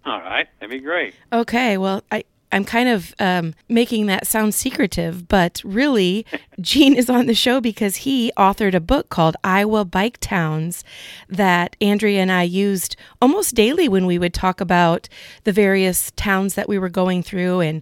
All 0.06 0.20
right, 0.20 0.48
that'd 0.60 0.72
be 0.72 0.80
great. 0.80 1.14
Okay, 1.32 1.78
well, 1.78 2.04
I, 2.12 2.24
I'm 2.52 2.66
kind 2.66 2.90
of 2.90 3.14
um, 3.20 3.54
making 3.70 4.08
that 4.08 4.28
sound 4.28 4.54
secretive, 4.54 5.28
but 5.28 5.62
really, 5.64 6.26
Gene 6.62 6.96
is 6.96 7.10
on 7.10 7.28
the 7.28 7.34
show 7.34 7.62
because 7.62 7.98
he 7.98 8.32
authored 8.38 8.74
a 8.74 8.80
book 8.80 9.10
called 9.10 9.38
Iowa 9.44 9.86
Bike 9.86 10.18
Towns 10.20 10.84
that 11.30 11.76
Andrea 11.80 12.22
and 12.22 12.32
I 12.32 12.44
used 12.44 12.96
almost 13.22 13.56
daily 13.56 13.88
when 13.88 14.06
we 14.06 14.18
would 14.18 14.34
talk 14.34 14.60
about 14.60 15.08
the 15.44 15.54
various 15.54 16.12
towns 16.16 16.56
that 16.56 16.68
we 16.68 16.78
were 16.78 16.90
going 16.90 17.24
through. 17.24 17.62
And 17.62 17.82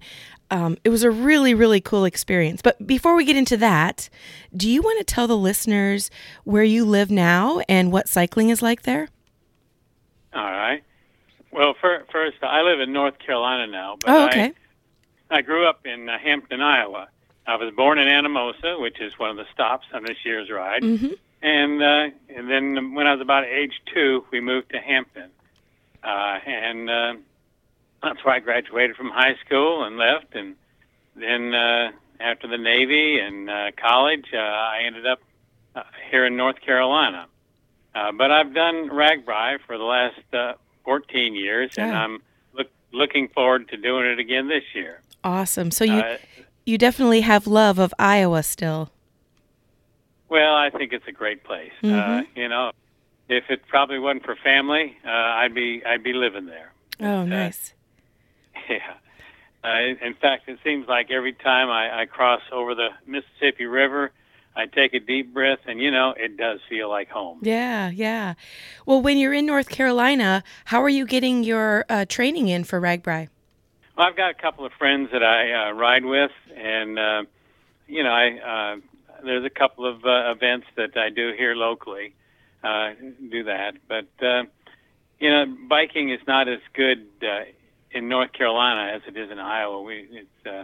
um, 0.51 0.77
it 0.83 0.89
was 0.89 1.03
a 1.03 1.11
really, 1.11 1.53
really 1.53 1.81
cool 1.81 2.05
experience. 2.05 2.61
But 2.61 2.85
before 2.85 3.15
we 3.15 3.25
get 3.25 3.35
into 3.35 3.57
that, 3.57 4.09
do 4.55 4.69
you 4.69 4.81
want 4.81 4.97
to 4.99 5.03
tell 5.03 5.27
the 5.27 5.37
listeners 5.37 6.09
where 6.43 6.63
you 6.63 6.85
live 6.85 7.11
now 7.11 7.61
and 7.69 7.91
what 7.91 8.07
cycling 8.09 8.49
is 8.49 8.61
like 8.61 8.83
there? 8.83 9.09
All 10.33 10.43
right. 10.43 10.83
Well, 11.51 11.73
fir- 11.81 12.05
first, 12.11 12.37
I 12.43 12.61
live 12.61 12.79
in 12.79 12.93
North 12.93 13.17
Carolina 13.19 13.67
now, 13.67 13.97
but 13.99 14.09
Oh, 14.09 14.25
okay. 14.27 14.53
I, 15.31 15.37
I 15.37 15.41
grew 15.41 15.67
up 15.67 15.85
in 15.85 16.07
uh, 16.09 16.17
Hampton, 16.19 16.61
Iowa. 16.61 17.09
I 17.47 17.55
was 17.55 17.73
born 17.75 17.97
in 17.97 18.07
Anamosa, 18.07 18.79
which 18.79 18.99
is 19.01 19.17
one 19.17 19.31
of 19.31 19.37
the 19.37 19.45
stops 19.53 19.87
on 19.93 20.03
this 20.03 20.17
year's 20.23 20.49
ride. 20.49 20.83
hmm 20.83 21.07
and 21.41 21.81
uh, 21.81 22.09
and 22.35 22.51
then 22.51 22.93
when 22.95 23.07
I 23.07 23.13
was 23.13 23.21
about 23.21 23.45
age 23.45 23.71
two, 23.93 24.25
we 24.29 24.41
moved 24.41 24.71
to 24.71 24.77
Hampton, 24.79 25.29
uh, 26.03 26.37
and 26.45 26.89
uh, 26.89 27.13
that's 28.01 28.23
why 28.23 28.37
I 28.37 28.39
graduated 28.39 28.95
from 28.95 29.09
high 29.09 29.35
school 29.45 29.83
and 29.83 29.97
left, 29.97 30.33
and 30.33 30.55
then 31.15 31.53
uh, 31.53 31.91
after 32.19 32.47
the 32.47 32.57
Navy 32.57 33.19
and 33.19 33.49
uh, 33.49 33.71
college, 33.81 34.25
uh, 34.33 34.37
I 34.37 34.81
ended 34.85 35.05
up 35.05 35.19
uh, 35.75 35.83
here 36.11 36.25
in 36.25 36.35
North 36.37 36.59
Carolina. 36.61 37.27
Uh, 37.95 38.11
but 38.11 38.31
I've 38.31 38.53
done 38.53 38.89
RAGBRAI 38.89 39.57
for 39.65 39.77
the 39.77 39.83
last 39.83 40.19
uh, 40.33 40.53
14 40.85 41.35
years, 41.35 41.71
and 41.77 41.91
I'm 41.97 42.19
look, 42.53 42.67
looking 42.93 43.27
forward 43.29 43.67
to 43.69 43.77
doing 43.77 44.05
it 44.05 44.19
again 44.19 44.47
this 44.47 44.63
year. 44.75 45.01
Awesome. 45.23 45.71
So 45.71 45.83
you 45.85 45.99
Uh, 45.99 46.17
you 46.65 46.77
definitely 46.77 47.21
have 47.21 47.47
love 47.47 47.79
of 47.79 47.93
Iowa 47.97 48.43
still. 48.43 48.91
Well, 50.29 50.55
I 50.55 50.69
think 50.69 50.93
it's 50.93 51.07
a 51.07 51.11
great 51.11 51.43
place. 51.43 51.71
Uh, 51.83 51.87
Mhm. 51.87 52.27
you 52.35 52.47
know, 52.47 52.71
if 53.27 53.49
it 53.49 53.65
probably 53.67 53.97
wasn't 53.97 54.23
for 54.25 54.35
family, 54.35 54.95
uh, 55.03 55.09
I'd 55.09 55.53
be 55.55 55.83
I'd 55.83 56.03
be 56.03 56.13
living 56.13 56.45
there. 56.45 56.71
Oh, 56.99 57.21
Uh, 57.21 57.25
nice. 57.25 57.73
Yeah. 58.69 58.93
Uh, 59.61 60.05
in 60.05 60.13
fact, 60.13 60.47
it 60.47 60.57
seems 60.63 60.87
like 60.87 61.11
every 61.11 61.33
time 61.33 61.69
I, 61.69 62.01
I 62.01 62.05
cross 62.05 62.41
over 62.49 62.75
the 62.75 62.89
Mississippi 63.05 63.65
River, 63.65 64.11
I 64.55 64.67
take 64.67 64.93
a 64.93 64.99
deep 64.99 65.33
breath, 65.33 65.59
and 65.67 65.81
you 65.81 65.91
know, 65.91 66.13
it 66.17 66.37
does 66.37 66.59
feel 66.69 66.89
like 66.89 67.09
home. 67.09 67.39
Yeah, 67.41 67.89
yeah. 67.89 68.35
Well, 68.85 69.01
when 69.01 69.17
you're 69.17 69.33
in 69.33 69.45
North 69.45 69.69
Carolina, 69.69 70.43
how 70.65 70.81
are 70.81 70.89
you 70.89 71.05
getting 71.05 71.43
your 71.43 71.85
uh, 71.89 72.05
training 72.05 72.47
in 72.47 72.63
for 72.63 72.79
RAGBRAI? 72.79 73.29
Well, 73.97 74.07
I've 74.07 74.15
got 74.15 74.31
a 74.31 74.33
couple 74.33 74.65
of 74.65 74.71
friends 74.73 75.09
that 75.11 75.23
I 75.23 75.69
uh, 75.69 75.71
ride 75.73 76.05
with, 76.05 76.31
and 76.55 76.97
uh, 76.97 77.23
you 77.87 78.03
know, 78.03 78.11
I 78.11 78.39
uh, 78.39 78.77
there's 79.23 79.45
a 79.45 79.49
couple 79.49 79.85
of 79.85 80.05
uh, 80.05 80.31
events 80.31 80.67
that 80.77 80.95
I 80.95 81.09
do 81.09 81.33
here 81.37 81.55
locally. 81.55 82.13
Uh, 82.63 82.91
do 83.29 83.43
that, 83.43 83.75
but 83.87 84.07
uh, 84.21 84.43
you 85.19 85.29
know, 85.29 85.45
biking 85.69 86.09
is 86.09 86.19
not 86.27 86.49
as 86.49 86.59
good 86.73 87.07
uh, 87.21 87.43
in 87.91 88.07
North 88.07 88.33
Carolina 88.33 88.93
as 88.93 89.01
it 89.07 89.17
is 89.17 89.31
in 89.31 89.39
Iowa. 89.39 89.81
We 89.81 90.07
it's 90.11 90.47
uh, 90.47 90.63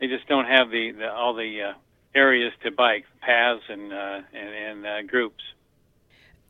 they 0.00 0.06
just 0.06 0.26
don't 0.28 0.46
have 0.46 0.70
the, 0.70 0.92
the 0.92 1.12
all 1.12 1.34
the 1.34 1.62
uh, 1.62 1.72
areas 2.14 2.52
to 2.62 2.70
bike, 2.70 3.04
paths 3.20 3.62
and 3.68 3.92
uh, 3.92 4.20
and, 4.32 4.48
and 4.48 4.86
uh, 4.86 5.02
groups. 5.02 5.42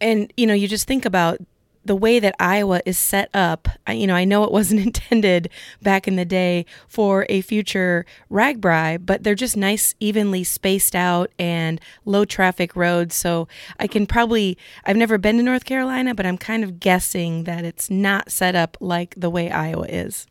And 0.00 0.32
you 0.36 0.46
know, 0.46 0.54
you 0.54 0.68
just 0.68 0.86
think 0.86 1.04
about 1.04 1.38
the 1.84 1.94
way 1.96 2.18
that 2.18 2.34
Iowa 2.38 2.80
is 2.86 2.98
set 2.98 3.28
up. 3.34 3.68
I, 3.86 3.92
you 3.92 4.06
know, 4.06 4.14
I 4.14 4.24
know 4.24 4.44
it 4.44 4.52
wasn't 4.52 4.80
intended 4.86 5.50
back 5.82 6.08
in 6.08 6.16
the 6.16 6.24
day 6.24 6.66
for 6.88 7.26
a 7.28 7.40
future 7.40 8.06
RAGBRAI, 8.30 9.04
but 9.04 9.22
they're 9.22 9.34
just 9.34 9.56
nice, 9.56 9.94
evenly 10.00 10.44
spaced 10.44 10.94
out 10.94 11.30
and 11.38 11.80
low 12.04 12.24
traffic 12.24 12.74
roads. 12.76 13.14
So 13.14 13.48
I 13.78 13.86
can 13.86 14.06
probably, 14.06 14.56
I've 14.84 14.96
never 14.96 15.18
been 15.18 15.36
to 15.36 15.42
North 15.42 15.64
Carolina, 15.64 16.14
but 16.14 16.26
I'm 16.26 16.38
kind 16.38 16.64
of 16.64 16.80
guessing 16.80 17.44
that 17.44 17.64
it's 17.64 17.90
not 17.90 18.30
set 18.30 18.54
up 18.54 18.76
like 18.80 19.14
the 19.16 19.30
way 19.30 19.50
Iowa 19.50 19.86
is. 19.86 20.26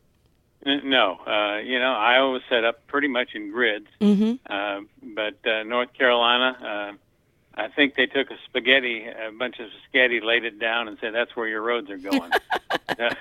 No, 0.66 1.18
uh, 1.26 1.58
you 1.58 1.78
know, 1.78 1.92
Iowa 1.92 2.30
was 2.30 2.42
set 2.48 2.64
up 2.64 2.86
pretty 2.86 3.08
much 3.08 3.34
in 3.34 3.50
grids. 3.50 3.86
Mm-hmm. 4.00 4.34
Uh, 4.50 4.80
but 5.14 5.46
uh, 5.46 5.62
North 5.64 5.92
Carolina, 5.92 6.56
uh, 6.64 7.03
I 7.56 7.68
think 7.68 7.94
they 7.94 8.06
took 8.06 8.30
a 8.30 8.36
spaghetti, 8.46 9.06
a 9.06 9.30
bunch 9.30 9.60
of 9.60 9.68
spaghetti, 9.86 10.20
laid 10.20 10.44
it 10.44 10.58
down, 10.58 10.88
and 10.88 10.98
said, 11.00 11.14
"That's 11.14 11.36
where 11.36 11.46
your 11.46 11.62
roads 11.62 11.88
are 11.90 11.98
going." 11.98 12.32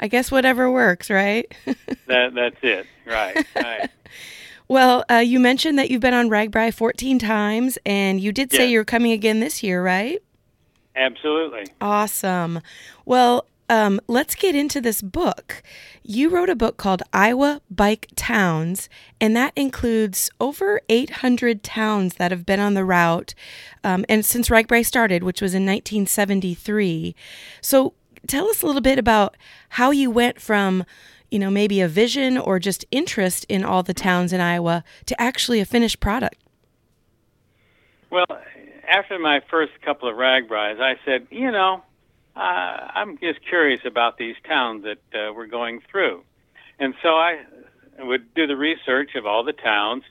I 0.00 0.08
guess 0.08 0.30
whatever 0.30 0.70
works, 0.70 1.10
right? 1.10 1.52
that 2.06 2.34
that's 2.34 2.56
it, 2.62 2.86
right? 3.06 3.46
Right. 3.54 3.90
well, 4.68 5.04
uh, 5.10 5.16
you 5.16 5.38
mentioned 5.40 5.78
that 5.78 5.90
you've 5.90 6.00
been 6.00 6.14
on 6.14 6.28
RAGBRAI 6.28 6.74
14 6.74 7.18
times, 7.18 7.78
and 7.86 8.20
you 8.20 8.32
did 8.32 8.50
say 8.50 8.64
Yeah. 8.64 8.70
you're 8.70 8.84
coming 8.84 9.12
again 9.12 9.40
this 9.40 9.62
year, 9.62 9.82
right? 9.82 10.20
Absolutely. 10.96 11.66
Awesome. 11.80 12.60
Well, 13.06 13.46
um, 13.72 14.00
let's 14.06 14.34
get 14.34 14.54
into 14.54 14.82
this 14.82 15.00
book. 15.00 15.62
You 16.02 16.28
wrote 16.28 16.50
a 16.50 16.54
book 16.54 16.76
called 16.76 17.02
Iowa 17.10 17.62
Bike 17.70 18.08
Towns, 18.16 18.90
and 19.18 19.34
that 19.34 19.54
includes 19.56 20.30
over 20.38 20.82
800 20.90 21.62
towns 21.62 22.16
that 22.16 22.30
have 22.32 22.44
been 22.44 22.60
on 22.60 22.74
the 22.74 22.84
route, 22.84 23.34
um, 23.82 24.04
and 24.10 24.26
since 24.26 24.50
RAGBRAI 24.50 24.84
started, 24.84 25.22
which 25.22 25.40
was 25.40 25.54
in 25.54 25.62
1973. 25.62 27.16
So, 27.62 27.94
tell 28.26 28.46
us 28.50 28.60
a 28.60 28.66
little 28.66 28.82
bit 28.82 28.98
about 28.98 29.38
how 29.70 29.90
you 29.90 30.10
went 30.10 30.38
from, 30.38 30.84
you 31.30 31.38
know, 31.38 31.50
maybe 31.50 31.80
a 31.80 31.88
vision 31.88 32.36
or 32.36 32.58
just 32.58 32.84
interest 32.90 33.46
in 33.48 33.64
all 33.64 33.82
the 33.82 33.94
towns 33.94 34.34
in 34.34 34.42
Iowa 34.42 34.84
to 35.06 35.18
actually 35.18 35.60
a 35.60 35.64
finished 35.64 35.98
product. 35.98 36.36
Well, 38.10 38.26
after 38.86 39.18
my 39.18 39.40
first 39.50 39.72
couple 39.80 40.10
of 40.10 40.16
RAGBRAIs, 40.16 40.78
I 40.78 40.96
said, 41.06 41.26
you 41.30 41.50
know, 41.50 41.82
uh, 42.36 42.38
I'm 42.38 43.18
just 43.18 43.40
curious 43.48 43.80
about 43.84 44.16
these 44.18 44.36
towns 44.46 44.84
that 44.84 45.18
uh, 45.18 45.32
we're 45.32 45.46
going 45.46 45.80
through, 45.90 46.22
and 46.78 46.94
so 47.02 47.10
I 47.10 47.40
would 47.98 48.34
do 48.34 48.46
the 48.46 48.56
research 48.56 49.14
of 49.14 49.26
all 49.26 49.44
the 49.44 49.52
towns, 49.52 50.04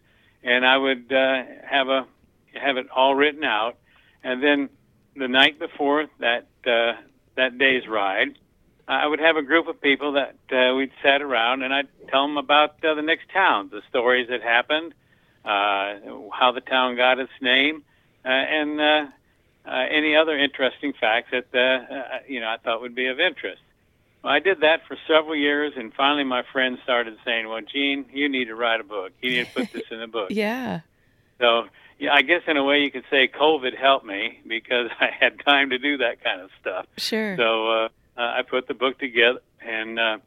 and 0.43 0.65
I 0.65 0.77
would 0.77 1.11
uh, 1.11 1.43
have 1.65 1.89
a 1.89 2.05
have 2.53 2.77
it 2.77 2.87
all 2.95 3.15
written 3.15 3.43
out, 3.43 3.77
and 4.23 4.43
then 4.43 4.69
the 5.15 5.27
night 5.27 5.59
before 5.59 6.07
that 6.19 6.47
uh, 6.65 6.93
that 7.35 7.57
day's 7.57 7.87
ride, 7.87 8.37
I 8.87 9.07
would 9.07 9.19
have 9.19 9.37
a 9.37 9.41
group 9.41 9.67
of 9.67 9.81
people 9.81 10.13
that 10.13 10.35
uh, 10.51 10.75
we'd 10.75 10.91
sat 11.01 11.21
around, 11.21 11.63
and 11.63 11.73
I'd 11.73 11.87
tell 12.09 12.27
them 12.27 12.37
about 12.37 12.83
uh, 12.83 12.93
the 12.93 13.01
next 13.01 13.29
town, 13.31 13.69
the 13.71 13.81
stories 13.89 14.27
that 14.29 14.41
happened, 14.41 14.93
uh, 15.45 15.95
how 16.33 16.51
the 16.53 16.61
town 16.61 16.95
got 16.95 17.19
its 17.19 17.31
name, 17.41 17.83
uh, 18.25 18.27
and 18.27 18.81
uh, 18.81 19.05
uh, 19.65 19.85
any 19.89 20.15
other 20.15 20.37
interesting 20.37 20.93
facts 20.99 21.29
that 21.31 21.45
uh, 21.53 21.93
uh, 21.93 22.19
you 22.27 22.39
know 22.39 22.47
I 22.47 22.57
thought 22.57 22.81
would 22.81 22.95
be 22.95 23.07
of 23.07 23.19
interest. 23.19 23.61
Well, 24.23 24.33
I 24.33 24.39
did 24.39 24.61
that 24.61 24.81
for 24.87 24.97
several 25.07 25.35
years, 25.35 25.73
and 25.75 25.93
finally 25.93 26.23
my 26.23 26.43
friends 26.51 26.79
started 26.83 27.17
saying, 27.25 27.47
"Well, 27.47 27.61
Gene, 27.61 28.05
you 28.11 28.29
need 28.29 28.45
to 28.45 28.55
write 28.55 28.79
a 28.79 28.83
book. 28.83 29.11
You 29.21 29.31
need 29.31 29.47
to 29.47 29.53
put 29.53 29.71
this 29.71 29.83
in 29.91 30.01
a 30.01 30.07
book." 30.07 30.29
Yeah. 30.41 30.81
So, 31.39 31.63
yeah, 31.97 32.13
I 32.13 32.21
guess 32.21 32.43
in 32.45 32.55
a 32.55 32.63
way 32.63 32.81
you 32.81 32.91
could 32.91 33.05
say 33.09 33.27
COVID 33.27 33.75
helped 33.75 34.05
me 34.05 34.39
because 34.47 34.89
I 34.99 35.09
had 35.19 35.43
time 35.43 35.71
to 35.71 35.79
do 35.79 35.97
that 35.97 36.23
kind 36.23 36.39
of 36.41 36.51
stuff. 36.59 36.85
Sure. 36.97 37.35
So 37.35 37.67
uh, 37.67 37.89
uh, 38.15 38.21
I 38.21 38.41
put 38.47 38.67
the 38.67 38.75
book 38.75 38.99
together, 38.99 39.39
and 39.59 39.99
uh, 39.99 40.17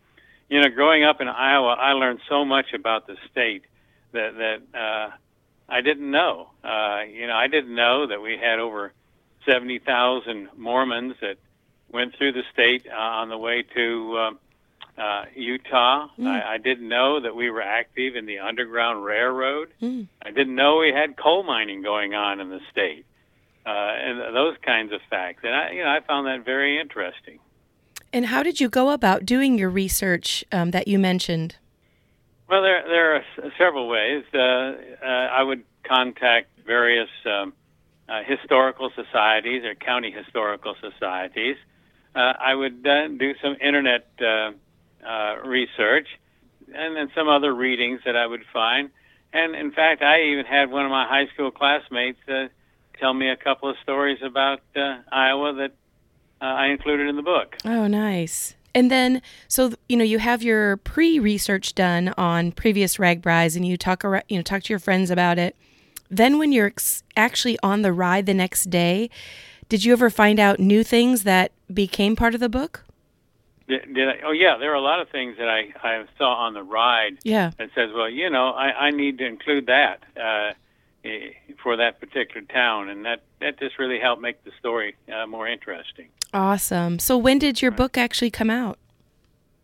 you 0.49 0.61
know, 0.61 0.69
growing 0.69 1.05
up 1.05 1.21
in 1.21 1.29
Iowa, 1.29 1.77
I 1.79 1.93
learned 1.93 2.21
so 2.29 2.45
much 2.45 2.73
about 2.75 3.07
the 3.07 3.17
state 3.31 3.65
that 4.13 4.37
that 4.37 4.79
uh, 4.79 5.11
I 5.69 5.81
didn't 5.81 6.11
know. 6.11 6.51
Uh, 6.63 7.03
you 7.11 7.27
know, 7.27 7.35
I 7.35 7.47
didn't 7.47 7.75
know 7.75 8.07
that 8.07 8.21
we 8.21 8.39
had 8.39 8.59
over 8.59 8.93
seventy 9.47 9.79
thousand 9.79 10.49
Mormons 10.57 11.15
that 11.21 11.37
went 11.91 12.17
through 12.17 12.33
the 12.33 12.43
state 12.53 12.87
uh, 12.91 12.97
on 12.97 13.29
the 13.29 13.39
way 13.39 13.63
to. 13.75 14.17
Uh, 14.17 14.31
uh, 14.97 15.25
Utah. 15.35 16.07
Mm. 16.19 16.27
I, 16.29 16.55
I 16.55 16.59
didn't 16.59 16.89
know 16.89 17.21
that 17.21 17.35
we 17.35 17.51
were 17.51 17.63
active 17.63 18.15
in 18.15 18.27
the 18.27 18.39
Underground 18.39 19.05
Railroad. 19.05 19.71
Mm. 19.83 20.07
I 20.23 20.31
didn't 20.31 20.55
know 20.55 20.77
we 20.77 20.93
had 20.93 21.17
coal 21.17 21.43
mining 21.43 21.83
going 21.83 22.15
on 22.15 22.41
in 22.41 22.49
the 22.49 22.61
state, 22.71 23.05
uh, 23.67 23.71
and 23.71 24.37
those 24.37 24.57
kinds 24.65 24.93
of 24.93 25.01
facts. 25.11 25.41
And 25.43 25.53
I, 25.53 25.73
you 25.73 25.83
know, 25.83 25.91
I 25.91 25.99
found 26.07 26.29
that 26.29 26.45
very 26.45 26.79
interesting. 26.81 27.41
And 28.13 28.27
how 28.27 28.45
did 28.45 28.61
you 28.61 28.69
go 28.69 28.91
about 28.91 29.27
doing 29.27 29.59
your 29.59 29.69
research 29.69 30.45
um, 30.53 30.71
that 30.71 30.87
you 30.87 31.01
mentioned? 31.01 31.57
Well, 32.49 32.63
there 32.63 32.85
there 32.87 33.17
are 33.17 33.21
s- 33.21 33.53
several 33.59 33.89
ways. 33.89 34.23
Uh, 34.33 34.39
uh, 34.39 35.07
I 35.07 35.43
would 35.43 35.65
contact 35.83 36.51
various 36.65 37.09
um, 37.27 37.53
uh, 38.09 38.23
historical 38.27 38.91
societies 38.95 39.65
or 39.65 39.75
county 39.75 40.11
historical 40.11 40.75
societies. 40.81 41.57
Uh, 42.15 42.33
I 42.39 42.55
would 42.55 42.87
uh, 42.87 43.09
do 43.09 43.35
some 43.43 43.57
internet 43.61 44.09
uh, 44.21 44.53
uh, 45.07 45.37
research, 45.45 46.07
and 46.73 46.97
then 46.97 47.11
some 47.15 47.29
other 47.29 47.53
readings 47.53 48.01
that 48.05 48.17
I 48.17 48.27
would 48.27 48.45
find. 48.53 48.91
And 49.33 49.55
in 49.57 49.73
fact, 49.73 50.03
I 50.03 50.23
even 50.23 50.45
had 50.45 50.71
one 50.71 50.85
of 50.85 50.91
my 50.91 51.07
high 51.07 51.27
school 51.35 51.51
classmates 51.51 52.21
uh, 52.29 52.47
tell 53.01 53.13
me 53.13 53.29
a 53.29 53.37
couple 53.37 53.69
of 53.69 53.77
stories 53.83 54.19
about 54.23 54.61
Iowa 55.11 55.55
that 55.55 55.73
I 56.41 56.67
included 56.67 57.09
in 57.09 57.17
the 57.17 57.23
book. 57.23 57.57
Oh, 57.65 57.87
nice. 57.89 58.55
And 58.75 58.91
then, 58.91 59.23
so 59.49 59.73
you 59.89 59.97
know, 59.97 60.05
you 60.05 60.19
have 60.19 60.43
your 60.43 60.77
pre-research 60.79 61.75
done 61.75 62.13
on 62.19 62.53
previous 62.53 62.97
RAGBRAIs, 62.97 63.57
and 63.57 63.67
you 63.67 63.77
talk, 63.77 64.05
ar- 64.05 64.25
you 64.29 64.37
know, 64.37 64.43
talk 64.43 64.65
to 64.65 64.73
your 64.73 64.81
friends 64.81 65.11
about 65.11 65.39
it. 65.39 65.57
Then, 66.17 66.39
when 66.39 66.53
you're 66.53 66.67
ex- 66.67 67.03
actually 67.17 67.59
on 67.63 67.83
the 67.83 67.93
ride 67.93 68.27
the 68.27 68.35
next 68.35 68.65
day, 68.71 69.11
did 69.69 69.85
you 69.85 69.93
ever 69.93 70.11
find 70.11 70.39
out 70.39 70.61
new 70.61 70.83
things 70.85 71.25
that 71.25 71.53
became 71.73 72.15
part 72.17 72.35
of 72.35 72.41
the 72.41 72.49
book? 72.49 72.85
Did, 73.67 73.95
did 73.95 74.09
I, 74.09 74.15
oh 74.27 74.33
yeah, 74.33 74.57
there 74.59 74.71
are 74.73 74.77
a 74.77 74.81
lot 74.83 75.01
of 75.01 75.09
things 75.09 75.37
that 75.39 75.49
I, 75.49 75.73
I 75.83 76.05
saw 76.19 76.35
on 76.35 76.53
the 76.53 76.63
ride 76.63 77.17
Yeah. 77.25 77.53
that 77.57 77.71
says, 77.75 77.91
well, 77.95 78.11
you 78.11 78.29
know, 78.29 78.51
I, 78.51 78.89
I 78.89 78.91
need 78.91 79.17
to 79.19 79.27
include 79.27 79.67
that 79.67 80.03
uh, 80.21 80.53
eh, 81.05 81.31
for 81.63 81.77
that 81.77 81.99
particular 81.99 82.43
town, 82.47 82.91
and 82.91 83.07
that 83.07 83.23
that 83.41 83.59
just 83.59 83.79
really 83.79 83.99
helped 83.99 84.21
make 84.21 84.45
the 84.45 84.51
story 84.59 84.97
uh, 85.13 85.27
more 85.27 85.49
interesting. 85.49 86.09
Awesome. 86.35 86.99
So, 86.99 87.17
when 87.17 87.39
did 87.39 87.63
your 87.63 87.71
book 87.71 87.97
actually 87.97 88.31
come 88.31 88.51
out? 88.51 88.79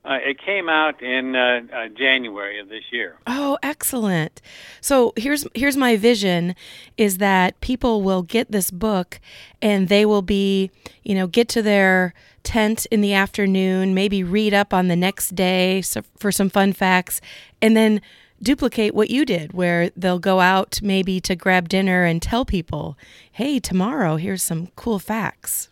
Uh, 0.02 0.16
it 0.25 0.38
came 0.38 0.69
out 0.71 1.02
in 1.02 1.37
uh, 1.37 1.61
uh, 1.75 1.88
January 1.88 2.59
of 2.59 2.71
this 2.71 2.85
year. 2.90 3.19
Oh, 3.26 3.59
excellent. 3.62 4.40
So 4.80 5.12
here's 5.14 5.47
here's 5.54 5.76
my 5.76 5.97
vision 5.99 6.54
is 6.97 7.19
that 7.19 7.61
people 7.61 8.00
will 8.02 8.23
get 8.23 8.50
this 8.50 8.71
book 8.71 9.21
and 9.61 9.88
they 9.88 10.07
will 10.07 10.23
be, 10.23 10.71
you 11.02 11.14
know, 11.14 11.26
get 11.26 11.49
to 11.50 11.62
their 11.62 12.14
tent 12.42 12.87
in 12.90 13.02
the 13.02 13.12
afternoon, 13.12 13.92
maybe 13.92 14.25
read 14.25 14.54
up 14.54 14.73
on 14.73 14.88
the 14.88 14.97
next 14.97 15.35
day 15.35 15.83
for 16.19 16.33
some 16.33 16.49
fun 16.49 16.73
facts 16.73 17.21
and 17.61 17.76
then 17.76 18.00
duplicate 18.42 18.95
what 18.95 19.11
you 19.11 19.26
did 19.26 19.52
where 19.52 19.90
they'll 19.97 20.19
go 20.19 20.40
out 20.40 20.80
maybe 20.83 21.21
to 21.21 21.37
grab 21.37 21.69
dinner 21.69 22.04
and 22.04 22.23
tell 22.23 22.47
people, 22.47 22.97
"Hey, 23.33 23.61
tomorrow 23.61 24.16
here's 24.16 24.42
some 24.42 24.69
cool 24.76 24.99
facts." 24.99 25.69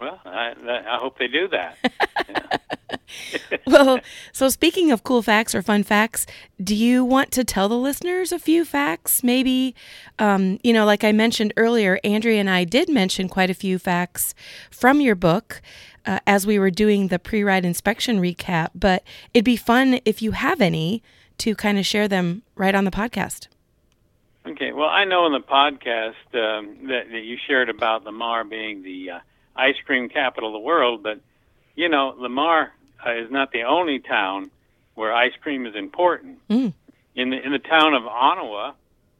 Well, 0.00 0.20
I, 0.24 0.54
I 0.86 0.98
hope 0.98 1.18
they 1.18 1.26
do 1.26 1.48
that. 1.48 2.60
well, 3.66 3.98
so 4.32 4.48
speaking 4.48 4.92
of 4.92 5.02
cool 5.02 5.22
facts 5.22 5.54
or 5.54 5.62
fun 5.62 5.82
facts, 5.82 6.24
do 6.62 6.74
you 6.74 7.04
want 7.04 7.32
to 7.32 7.44
tell 7.44 7.68
the 7.68 7.76
listeners 7.76 8.30
a 8.30 8.38
few 8.38 8.64
facts? 8.64 9.24
Maybe, 9.24 9.74
um, 10.18 10.58
you 10.62 10.72
know, 10.72 10.84
like 10.84 11.02
I 11.02 11.10
mentioned 11.12 11.52
earlier, 11.56 11.98
Andrea 12.04 12.38
and 12.38 12.48
I 12.48 12.64
did 12.64 12.88
mention 12.88 13.28
quite 13.28 13.50
a 13.50 13.54
few 13.54 13.78
facts 13.78 14.34
from 14.70 15.00
your 15.00 15.16
book 15.16 15.60
uh, 16.06 16.20
as 16.26 16.46
we 16.46 16.58
were 16.58 16.70
doing 16.70 17.08
the 17.08 17.18
pre 17.18 17.42
ride 17.42 17.64
inspection 17.64 18.20
recap, 18.20 18.70
but 18.74 19.02
it'd 19.34 19.44
be 19.44 19.56
fun 19.56 20.00
if 20.04 20.22
you 20.22 20.32
have 20.32 20.60
any 20.60 21.02
to 21.38 21.54
kind 21.54 21.78
of 21.78 21.86
share 21.86 22.08
them 22.08 22.42
right 22.56 22.74
on 22.74 22.84
the 22.84 22.90
podcast. 22.90 23.48
Okay. 24.46 24.72
Well, 24.72 24.88
I 24.88 25.04
know 25.04 25.26
in 25.26 25.32
the 25.32 25.40
podcast 25.40 26.14
um, 26.32 26.86
that, 26.88 27.10
that, 27.10 27.22
you 27.22 27.36
shared 27.46 27.68
about 27.68 28.04
Le 28.04 28.12
Mars 28.12 28.46
being 28.48 28.82
the 28.82 29.10
uh, 29.10 29.18
ice 29.58 29.76
cream 29.84 30.08
capital 30.08 30.50
of 30.50 30.52
the 30.54 30.64
world, 30.64 31.02
but 31.02 31.20
you 31.74 31.88
know, 31.88 32.14
Le 32.18 32.28
Mars 32.28 32.70
uh, 33.04 33.12
is 33.12 33.30
not 33.30 33.52
the 33.52 33.62
only 33.62 33.98
town 33.98 34.50
where 34.94 35.12
ice 35.12 35.32
cream 35.40 35.66
is 35.66 35.74
important. 35.74 36.38
Mm. 36.48 36.72
In 37.14 37.30
the 37.30 37.44
in 37.44 37.52
the 37.52 37.58
town 37.58 37.94
of 37.94 38.04
Onawa, 38.04 38.74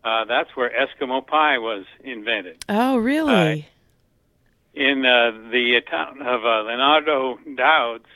uh, 0.05 0.25
that's 0.25 0.51
where 0.57 0.71
Eskimo 0.71 1.27
pie 1.27 1.59
was 1.59 1.85
invented. 2.03 2.65
Oh, 2.69 2.97
really? 2.97 3.63
Uh, 3.63 4.81
in 4.81 5.05
uh, 5.05 5.51
the 5.51 5.81
town 5.91 6.23
of 6.23 6.45
uh, 6.45 6.63
Leonardo 6.63 7.39
Dowds, 7.57 8.07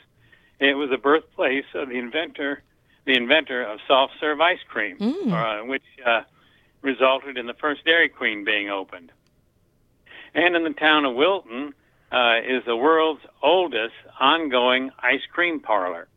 it 0.59 0.75
was 0.75 0.89
the 0.89 0.97
birthplace 0.97 1.65
of 1.75 1.89
the 1.89 1.97
inventor, 1.97 2.63
the 3.05 3.13
inventor 3.13 3.63
of 3.63 3.79
soft 3.87 4.13
serve 4.19 4.39
ice 4.39 4.63
cream, 4.67 4.97
mm. 4.97 5.67
which 5.67 5.83
resulted 6.81 7.37
in 7.37 7.47
the 7.47 7.53
first 7.53 7.83
Dairy 7.85 8.09
Queen 8.09 8.43
being 8.43 8.69
opened. 8.69 9.11
And 10.33 10.55
in 10.55 10.63
the 10.63 10.73
town 10.73 11.05
of 11.05 11.15
Wilton, 11.15 11.73
uh, 12.13 12.37
is 12.45 12.63
the 12.65 12.75
world's 12.75 13.21
oldest 13.41 13.95
ongoing 14.19 14.91
ice 14.99 15.25
cream 15.31 15.59
parlor. 15.59 16.07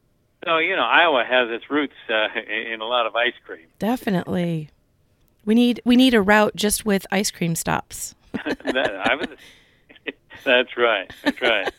So, 0.45 0.59
you 0.59 0.77
know, 0.77 0.85
Iowa 0.85 1.25
has 1.25 1.51
its 1.51 1.71
roots 1.71 1.95
uh, 2.09 2.29
in 2.73 2.81
a 2.81 2.85
lot 2.85 3.07
of 3.07 3.17
ice 3.17 3.35
cream. 3.45 3.67
Definitely. 3.79 4.71
We 5.45 5.55
need 5.55 5.81
we 5.85 5.97
need 5.97 6.13
a 6.13 6.21
route 6.21 6.55
just 6.55 6.85
with 6.85 7.07
ice 7.11 7.31
cream 7.31 7.55
stops. 7.55 8.15
that, 8.35 9.09
I 9.11 9.15
was, 9.15 9.29
that's 10.45 10.77
right. 10.77 11.11
That's 11.25 11.41
right. 11.41 11.73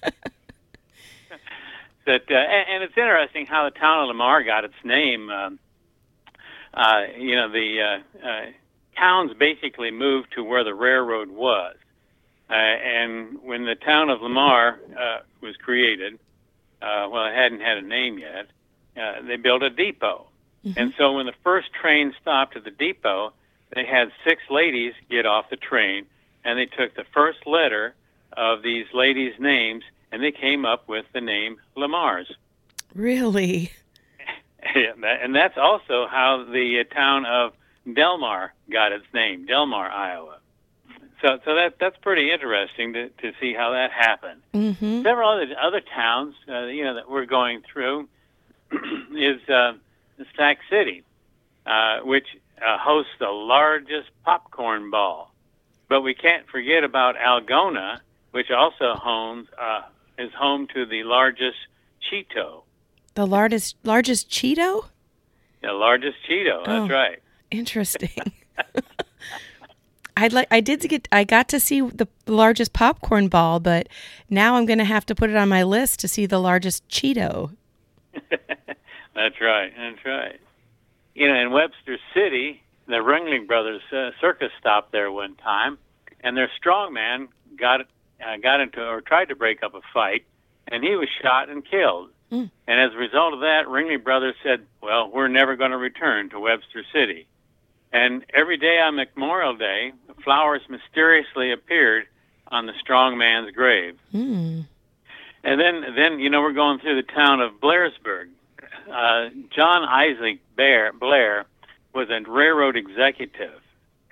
that 2.06 2.22
uh, 2.32 2.34
and, 2.34 2.70
and, 2.70 2.84
it's 2.84 2.98
interesting 2.98 3.46
how 3.46 3.66
the 3.66 3.78
town 3.78 4.04
of 4.04 4.08
Le 4.08 4.14
Mars 4.14 4.46
got 4.46 4.64
its 4.64 4.74
name. 4.84 5.30
Um, 5.30 5.60
uh, 6.74 7.04
you 7.18 7.36
know, 7.36 7.52
the 7.52 7.82
uh, 7.82 8.28
uh, 8.28 8.46
towns 8.98 9.34
basically 9.38 9.92
moved 9.92 10.34
to 10.36 10.44
where 10.44 10.64
the 10.64 10.74
railroad 10.74 11.30
was. 11.30 11.76
Uh, 12.50 12.54
and 12.54 13.40
when 13.44 13.66
the 13.66 13.76
town 13.76 14.10
of 14.10 14.22
Le 14.22 14.30
Mars 14.30 14.80
uh, 14.98 15.20
was 15.42 15.56
created, 15.58 16.18
uh, 16.82 17.08
well, 17.12 17.26
it 17.26 17.34
hadn't 17.34 17.60
had 17.62 17.78
a 17.78 17.82
name 17.82 18.18
yet, 18.18 18.48
uh, 18.96 19.22
they 19.28 19.36
built 19.36 19.64
a 19.64 19.70
depot. 19.70 20.28
Mm-hmm. 20.66 20.80
And 20.80 20.94
so 20.98 21.14
when 21.14 21.26
the 21.26 21.34
first 21.44 21.68
train 21.74 22.14
stopped 22.22 22.56
at 22.56 22.64
the 22.64 22.72
depot, 22.72 23.34
they 23.76 23.86
had 23.86 24.12
six 24.26 24.42
ladies 24.50 24.94
get 25.10 25.26
off 25.26 25.50
the 25.50 25.58
train, 25.58 26.06
and 26.44 26.58
they 26.58 26.66
took 26.66 26.96
the 26.96 27.04
first 27.14 27.40
letter 27.46 27.94
of 28.34 28.64
these 28.64 28.86
ladies' 28.94 29.34
names, 29.40 29.84
and 30.12 30.24
they 30.24 30.32
came 30.32 30.66
up 30.66 30.88
with 30.88 31.06
the 31.14 31.22
name 31.22 31.58
Le 31.76 31.88
Mars. 31.88 32.32
Really? 32.96 33.72
and 34.76 35.36
that's 35.36 35.58
also 35.58 36.08
how 36.08 36.46
the 36.50 36.80
uh, 36.80 36.94
town 36.94 37.26
of 37.26 37.54
Delmar 37.94 38.54
got 38.72 38.92
its 38.92 39.06
name, 39.14 39.46
Delmar, 39.46 39.90
Iowa. 39.90 40.37
So, 41.22 41.40
so 41.46 41.56
that 41.56 41.76
that's 41.80 41.98
pretty 41.98 42.32
interesting 42.32 42.94
to, 42.94 43.10
to 43.10 43.32
see 43.40 43.54
how 43.54 43.72
that 43.72 43.92
happened. 43.92 44.42
Mm-hmm. 44.54 45.02
Several 45.04 45.30
other 45.30 45.48
other 45.60 45.82
towns, 45.82 46.36
uh, 46.48 46.66
you 46.66 46.84
know, 46.84 46.96
that 46.96 47.10
we're 47.10 47.26
going 47.26 47.62
through 47.72 48.08
is 49.16 49.48
uh, 49.50 49.74
Sac 50.36 50.60
City, 50.70 51.04
uh, 51.66 52.00
which 52.02 52.28
uh, 52.62 52.78
hosts 52.78 53.12
the 53.20 53.30
largest 53.30 54.10
popcorn 54.24 54.92
ball. 54.92 55.34
But 55.90 56.02
we 56.02 56.14
can't 56.14 56.48
forget 56.48 56.84
about 56.84 57.16
Algona, 57.16 58.00
which 58.32 58.52
also 58.52 58.94
homes 58.94 59.48
uh, 59.60 59.84
is 60.18 60.32
home 60.34 60.68
to 60.74 60.86
the 60.86 61.04
largest 61.04 61.58
Cheeto. 62.12 62.64
The 63.16 63.26
largest 63.26 63.76
largest 63.84 64.30
Cheeto. 64.30 64.86
The 65.64 65.74
largest 65.74 66.18
Cheeto. 66.30 66.64
That's 66.66 66.92
oh, 66.92 66.94
right. 66.94 67.20
Interesting. 67.50 68.12
I'd 70.18 70.34
like 70.34 70.48
I 70.50 70.62
did 70.62 70.82
get 70.82 71.08
I 71.12 71.24
got 71.24 71.48
to 71.50 71.60
see 71.60 71.82
the 71.82 72.08
largest 72.26 72.74
popcorn 72.74 73.28
ball, 73.28 73.60
but 73.60 73.88
now 74.30 74.56
I'm 74.56 74.66
going 74.66 74.80
to 74.80 74.86
have 74.86 75.06
to 75.06 75.16
put 75.16 75.30
it 75.30 75.36
on 75.36 75.48
my 75.48 75.62
list 75.62 76.00
to 76.00 76.08
see 76.08 76.26
the 76.26 76.40
largest 76.40 76.88
Cheeto. 76.90 77.56
that's 78.14 79.40
right. 79.40 79.72
That's 79.78 80.06
right. 80.06 80.40
You 81.14 81.28
know, 81.28 81.40
in 81.40 81.52
Webster 81.52 81.98
City, 82.16 82.64
the 82.88 82.96
Ringling 82.96 83.46
Brothers 83.46 83.84
uh, 83.92 84.10
circus 84.20 84.50
stopped 84.60 84.92
there 84.92 85.12
one 85.12 85.36
time, 85.36 85.78
and 86.22 86.36
their 86.36 86.50
strongman 86.60 87.28
got 87.56 87.82
uh, 87.82 88.38
got 88.42 88.60
into 88.60 88.84
or 88.84 89.02
tried 89.02 89.30
to 89.30 89.36
break 89.36 89.62
up 89.62 89.76
a 89.76 89.82
fight, 89.94 90.26
and 90.68 90.84
he 90.84 90.96
was 90.96 91.10
shot 91.22 91.50
and 91.50 91.64
killed. 91.64 92.10
Mm. 92.32 92.50
And 92.68 92.82
as 92.82 92.94
a 92.96 92.98
result 92.98 93.36
of 93.36 93.42
that, 93.42 93.66
Ringling 93.68 94.04
Brothers 94.04 94.36
said, 94.44 94.66
"Well, 94.82 95.12
we're 95.14 95.28
never 95.28 95.56
going 95.56 95.72
to 95.72 95.78
return 95.78 96.32
to 96.32 96.40
Webster 96.40 96.84
City." 96.92 97.28
And 97.92 98.26
every 98.34 98.58
day 98.58 98.80
on 98.80 98.96
Memorial 98.96 99.56
Day, 99.56 99.94
flowers 100.24 100.62
mysteriously 100.70 101.52
appeared 101.52 102.06
on 102.50 102.66
the 102.66 102.74
strong 102.80 103.18
man's 103.18 103.52
grave. 103.52 103.98
Mm. 104.14 104.66
And 105.44 105.60
then, 105.60 105.96
then 105.96 106.20
you 106.20 106.30
know, 106.30 106.42
we're 106.42 106.54
going 106.54 106.80
through 106.80 106.96
the 106.96 107.12
town 107.12 107.42
of 107.42 107.54
Blairsburg. 107.62 108.30
Uh, 108.92 109.30
John 109.56 109.84
Isaac 109.84 110.40
Bear, 110.56 110.92
Blair 110.94 111.46
was 111.94 112.10
a 112.10 112.22
railroad 112.30 112.76
executive, 112.76 113.62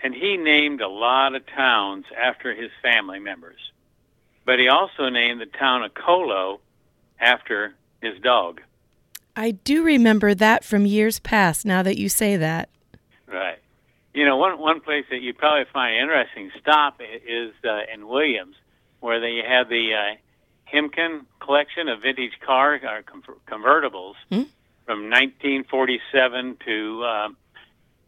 and 0.02 0.14
he 0.14 0.38
named 0.38 0.82
a 0.82 0.88
lot 0.88 1.36
of 1.36 1.46
towns 1.48 2.06
after 2.18 2.54
his 2.54 2.72
family 2.82 3.20
members. 3.20 3.60
But 4.46 4.60
he 4.60 4.68
also 4.68 5.10
named 5.10 5.42
the 5.42 5.46
town 5.46 5.84
of 5.84 5.94
Colo 5.94 6.60
after 7.20 7.74
his 8.02 8.20
dog. 8.22 8.62
I 9.36 9.52
do 9.52 9.84
remember 9.84 10.34
that 10.34 10.64
from 10.64 10.86
years 10.86 11.20
past. 11.20 11.66
Now 11.66 11.84
that 11.84 11.98
you 11.98 12.08
say 12.08 12.38
that, 12.38 12.70
right? 13.28 13.60
You 14.16 14.24
know, 14.24 14.38
one 14.38 14.58
one 14.58 14.80
place 14.80 15.04
that 15.10 15.22
you 15.22 15.34
probably 15.34 15.66
find 15.74 15.98
interesting 15.98 16.50
stop 16.62 17.02
is 17.02 17.52
uh, 17.66 17.82
in 17.94 18.08
Williams, 18.08 18.56
where 19.02 19.20
they 19.20 19.42
have 19.46 19.68
the 19.68 19.94
uh, 19.94 20.16
Hemken 20.74 21.26
collection 21.42 21.90
of 21.90 22.02
vintage 22.02 22.40
cars 22.40 22.82
or 22.84 23.04
convertibles 23.46 24.16
hmm? 24.30 24.44
from 24.86 25.10
1947 25.10 26.58
to 26.66 27.04
uh, 27.04 27.28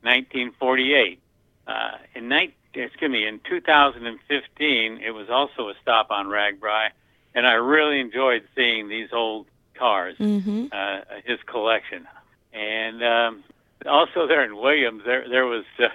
1948. 0.01 1.19
Uh, 1.67 1.91
in 2.15 2.29
ni- 2.29 2.55
excuse 2.73 3.11
me, 3.11 3.27
in 3.27 3.41
2015, 3.41 5.01
it 5.05 5.11
was 5.11 5.29
also 5.29 5.67
a 5.67 5.73
stop 5.81 6.09
on 6.09 6.27
RAGBRAI, 6.27 6.89
and 7.35 7.45
I 7.45 7.53
really 7.55 7.99
enjoyed 7.99 8.47
seeing 8.55 8.87
these 8.87 9.09
old 9.11 9.47
cars, 9.73 10.17
mm-hmm. 10.17 10.67
uh, 10.71 10.99
his 11.25 11.39
collection, 11.45 12.07
and 12.53 13.03
um, 13.03 13.43
also 13.85 14.27
there 14.27 14.43
in 14.43 14.55
Williams, 14.55 15.03
there 15.05 15.27
there 15.29 15.45
was 15.45 15.65
uh, 15.79 15.87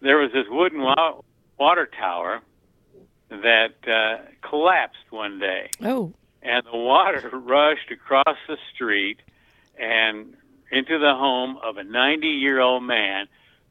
there 0.00 0.18
was 0.18 0.32
this 0.32 0.46
wooden 0.48 0.82
wa- 0.82 1.20
water 1.58 1.86
tower 1.98 2.40
that 3.30 3.74
uh, 3.86 4.22
collapsed 4.48 5.10
one 5.10 5.38
day, 5.38 5.70
oh, 5.82 6.12
and 6.42 6.64
the 6.64 6.76
water 6.76 7.28
rushed 7.32 7.90
across 7.90 8.36
the 8.48 8.56
street 8.74 9.18
and 9.78 10.34
into 10.70 10.98
the 10.98 11.14
home 11.14 11.58
of 11.62 11.76
a 11.76 11.84
90 11.84 12.26
year 12.26 12.60
old 12.60 12.82
man 12.82 13.26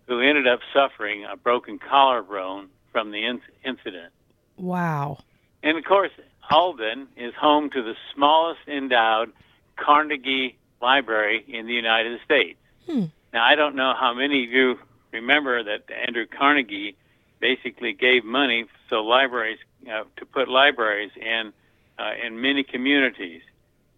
who 0.08 0.20
ended 0.20 0.48
up 0.48 0.60
suffering 0.74 1.26
a 1.26 1.36
broken 1.38 1.80
collarbone 1.80 2.70
from 2.92 3.12
the 3.12 3.26
in- 3.26 3.42
incident. 3.66 4.12
wow. 4.58 5.18
And 5.64 5.78
of 5.78 5.86
course, 5.86 6.12
Alden 6.52 7.08
is 7.16 7.34
home 7.36 7.70
to 7.70 7.82
the 7.82 7.96
smallest 8.14 8.60
endowed 8.68 9.32
Carnegie 9.78 10.58
Library 10.82 11.44
in 11.48 11.68
the 11.68 11.74
United 11.74 12.20
States. 12.26 12.60
Hmm. 12.86 13.06
Now, 13.34 13.44
I 13.44 13.56
don't 13.56 13.76
know 13.76 13.94
how 14.00 14.14
many 14.14 14.44
of 14.46 14.52
you 14.52 14.80
remember 15.12 15.64
that 15.64 15.90
Andrew 16.08 16.26
Carnegie 16.28 16.96
basically 17.40 17.94
gave 17.94 18.24
money 18.24 18.66
so 18.90 19.04
libraries 19.04 19.60
uh, 19.92 20.04
to 20.18 20.26
put 20.26 20.48
libraries 20.48 21.12
in 21.16 21.52
uh, 22.00 22.12
in 22.26 22.42
many 22.42 22.64
communities, 22.64 23.42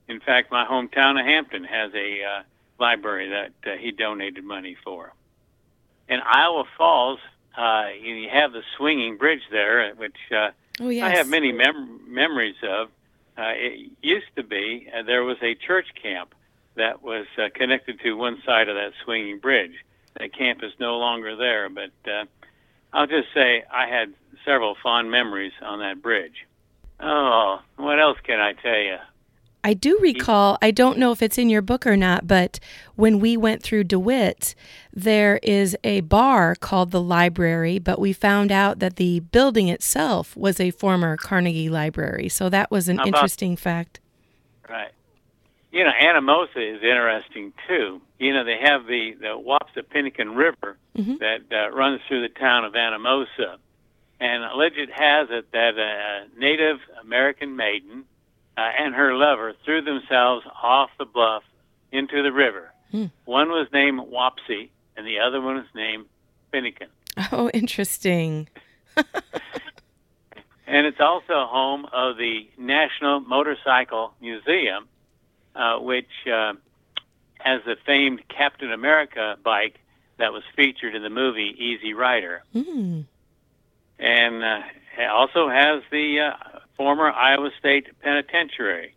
in 0.07 0.19
fact, 0.19 0.51
my 0.51 0.65
hometown 0.65 1.19
of 1.19 1.25
Hampton 1.25 1.63
has 1.63 1.93
a 1.93 2.23
uh, 2.23 2.43
library 2.77 3.29
that 3.29 3.71
uh, 3.71 3.77
he 3.77 3.91
donated 3.91 4.43
money 4.43 4.75
for. 4.83 5.13
In 6.09 6.19
Iowa 6.19 6.65
Falls, 6.77 7.19
uh, 7.57 7.85
you 8.01 8.27
have 8.29 8.51
the 8.51 8.63
swinging 8.75 9.17
bridge 9.17 9.43
there, 9.49 9.93
which 9.95 10.17
uh, 10.35 10.49
Oh 10.81 10.89
yes. 10.89 11.05
I 11.05 11.15
have 11.15 11.29
many 11.29 11.51
mem- 11.51 12.01
memories 12.07 12.55
of. 12.63 12.89
Uh, 13.37 13.51
it 13.55 13.91
used 14.01 14.27
to 14.35 14.43
be 14.43 14.89
uh, 14.93 15.03
there 15.03 15.23
was 15.23 15.37
a 15.41 15.55
church 15.55 15.87
camp 16.01 16.33
that 16.75 17.01
was 17.01 17.25
uh, 17.37 17.49
connected 17.53 17.99
to 18.01 18.13
one 18.13 18.41
side 18.45 18.69
of 18.69 18.75
that 18.75 18.91
swinging 19.03 19.39
bridge. 19.39 19.73
That 20.19 20.33
camp 20.33 20.63
is 20.63 20.71
no 20.79 20.97
longer 20.97 21.35
there, 21.35 21.69
but 21.69 21.91
uh, 22.09 22.25
I'll 22.93 23.07
just 23.07 23.27
say 23.33 23.63
I 23.71 23.87
had 23.87 24.13
several 24.45 24.75
fond 24.81 25.11
memories 25.11 25.53
on 25.61 25.79
that 25.79 26.01
bridge. 26.01 26.45
Oh, 26.99 27.59
what 27.77 27.99
else 27.99 28.17
can 28.23 28.39
I 28.39 28.53
tell 28.53 28.77
you? 28.77 28.97
I 29.65 29.73
do 29.73 29.97
recall, 29.99 30.59
I 30.61 30.69
don't 30.69 30.99
know 30.99 31.11
if 31.11 31.23
it's 31.23 31.39
in 31.39 31.49
your 31.49 31.63
book 31.63 31.87
or 31.87 31.97
not, 31.97 32.27
but 32.27 32.59
when 32.95 33.19
we 33.19 33.35
went 33.35 33.63
through 33.63 33.85
DeWitt, 33.85 34.53
there 34.93 35.39
is 35.41 35.75
a 35.83 36.01
bar 36.01 36.53
called 36.53 36.91
the 36.91 37.01
Library, 37.01 37.79
but 37.79 37.97
we 37.97 38.13
found 38.13 38.51
out 38.51 38.77
that 38.77 38.97
the 38.97 39.21
building 39.21 39.67
itself 39.67 40.37
was 40.37 40.59
a 40.59 40.69
former 40.69 41.17
Carnegie 41.17 41.67
Library. 41.67 42.29
So 42.29 42.47
that 42.47 42.69
was 42.69 42.87
an 42.87 42.97
about- 42.99 43.07
interesting 43.07 43.55
fact. 43.55 43.99
Right. 44.69 44.91
You 45.75 45.83
know, 45.83 45.91
Anamosa 46.01 46.55
is 46.77 46.81
interesting 46.81 47.51
too. 47.67 48.01
You 48.17 48.33
know, 48.33 48.45
they 48.45 48.57
have 48.63 48.85
the 48.87 49.13
the 49.19 49.35
Wapsipinicon 49.37 50.35
River 50.37 50.77
Mhm. 50.97 51.19
that 51.19 51.41
uh, 51.51 51.69
runs 51.75 51.99
through 52.07 52.21
the 52.21 52.29
town 52.29 52.63
of 52.63 52.73
Anamosa, 52.73 53.57
and 54.21 54.43
legend 54.57 54.89
has 54.95 55.27
it 55.29 55.51
that 55.51 55.77
a 55.77 56.27
Native 56.39 56.77
American 57.01 57.57
maiden 57.57 58.05
uh, 58.57 58.61
and 58.79 58.95
her 58.95 59.13
lover 59.15 59.53
threw 59.65 59.81
themselves 59.81 60.45
off 60.63 60.89
the 60.97 61.03
bluff 61.03 61.43
into 61.91 62.23
the 62.23 62.31
river. 62.31 62.71
Hmm. 62.91 63.07
One 63.25 63.49
was 63.49 63.67
named 63.73 63.99
Wapsi, 63.99 64.69
and 64.95 65.05
the 65.05 65.19
other 65.19 65.41
one 65.41 65.55
was 65.55 65.65
named 65.75 66.05
Finnegan. 66.51 66.87
Oh, 67.33 67.49
interesting. 67.53 68.47
And 70.67 70.87
it's 70.87 70.99
also 70.99 71.45
home 71.45 71.85
of 71.93 72.17
the 72.17 72.49
National 72.57 73.19
Motorcycle 73.19 74.13
Museum, 74.19 74.87
uh, 75.55 75.77
which 75.79 76.09
uh, 76.31 76.53
has 77.39 77.61
the 77.65 77.75
famed 77.85 78.21
Captain 78.27 78.71
America 78.71 79.37
bike 79.43 79.79
that 80.17 80.33
was 80.33 80.43
featured 80.55 80.95
in 80.95 81.03
the 81.03 81.09
movie 81.09 81.55
Easy 81.57 81.93
Rider. 81.93 82.43
Hmm. 82.53 83.01
And 83.99 84.43
uh, 84.43 84.61
it 84.97 85.09
also 85.09 85.49
has 85.49 85.83
the 85.91 86.19
uh, 86.19 86.59
former 86.77 87.09
Iowa 87.09 87.51
State 87.59 87.87
Penitentiary, 88.01 88.93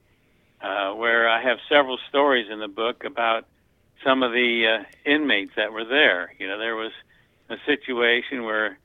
uh, 0.61 0.93
where 0.93 1.29
I 1.29 1.43
have 1.43 1.59
several 1.69 1.99
stories 2.09 2.51
in 2.51 2.59
the 2.59 2.69
book 2.69 3.05
about 3.05 3.47
some 4.05 4.23
of 4.23 4.33
the 4.33 4.81
uh, 4.81 5.11
inmates 5.11 5.53
that 5.57 5.73
were 5.73 5.85
there. 5.85 6.33
You 6.39 6.49
know, 6.49 6.59
there 6.59 6.77
was 6.77 6.93
a 7.49 7.57
situation 7.67 8.45
where 8.45 8.79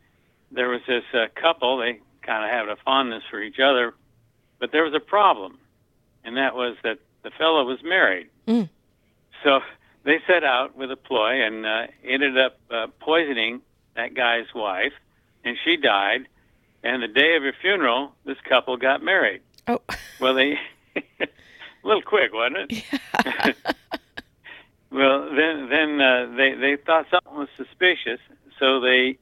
there 0.51 0.69
was 0.69 0.81
this 0.87 1.03
uh, 1.13 1.27
couple, 1.35 1.77
they 1.77 1.99
kind 2.21 2.43
of 2.43 2.49
had 2.49 2.69
a 2.69 2.75
fondness 2.83 3.23
for 3.29 3.41
each 3.41 3.59
other, 3.59 3.93
but 4.59 4.71
there 4.71 4.83
was 4.83 4.93
a 4.93 4.99
problem, 4.99 5.57
and 6.23 6.37
that 6.37 6.55
was 6.55 6.77
that 6.83 6.99
the 7.23 7.31
fellow 7.31 7.63
was 7.65 7.79
married. 7.83 8.29
Mm. 8.47 8.69
So 9.43 9.61
they 10.03 10.19
set 10.27 10.43
out 10.43 10.77
with 10.77 10.91
a 10.91 10.95
ploy 10.95 11.45
and 11.45 11.65
uh, 11.65 11.87
ended 12.03 12.37
up 12.37 12.59
uh, 12.69 12.87
poisoning 12.99 13.61
that 13.95 14.13
guy's 14.13 14.53
wife, 14.53 14.93
and 15.43 15.57
she 15.63 15.77
died. 15.77 16.27
And 16.83 17.01
the 17.01 17.07
day 17.07 17.35
of 17.35 17.43
her 17.43 17.53
funeral, 17.61 18.13
this 18.25 18.37
couple 18.47 18.75
got 18.77 19.01
married. 19.01 19.41
Oh, 19.67 19.81
Well, 20.19 20.35
they 20.35 20.57
a 20.95 21.27
little 21.83 22.01
quick, 22.01 22.33
wasn't 22.33 22.71
it? 22.71 22.83
Yeah. 23.25 23.53
well, 24.91 25.29
then 25.35 25.69
then 25.69 26.01
uh, 26.01 26.33
they 26.37 26.53
they 26.53 26.77
thought 26.77 27.07
something 27.09 27.35
was 27.35 27.49
suspicious, 27.57 28.19
so 28.59 28.79
they 28.79 29.17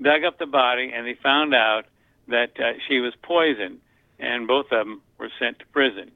dug 0.00 0.24
up 0.24 0.38
the 0.38 0.46
body 0.46 0.92
and 0.94 1.06
they 1.06 1.14
found 1.14 1.54
out 1.54 1.86
that 2.28 2.50
uh, 2.60 2.72
she 2.86 3.00
was 3.00 3.14
poisoned, 3.22 3.78
and 4.18 4.46
both 4.46 4.66
of 4.66 4.86
them 4.86 5.00
were 5.18 5.30
sent 5.38 5.58
to 5.60 5.66
prison. 5.66 6.10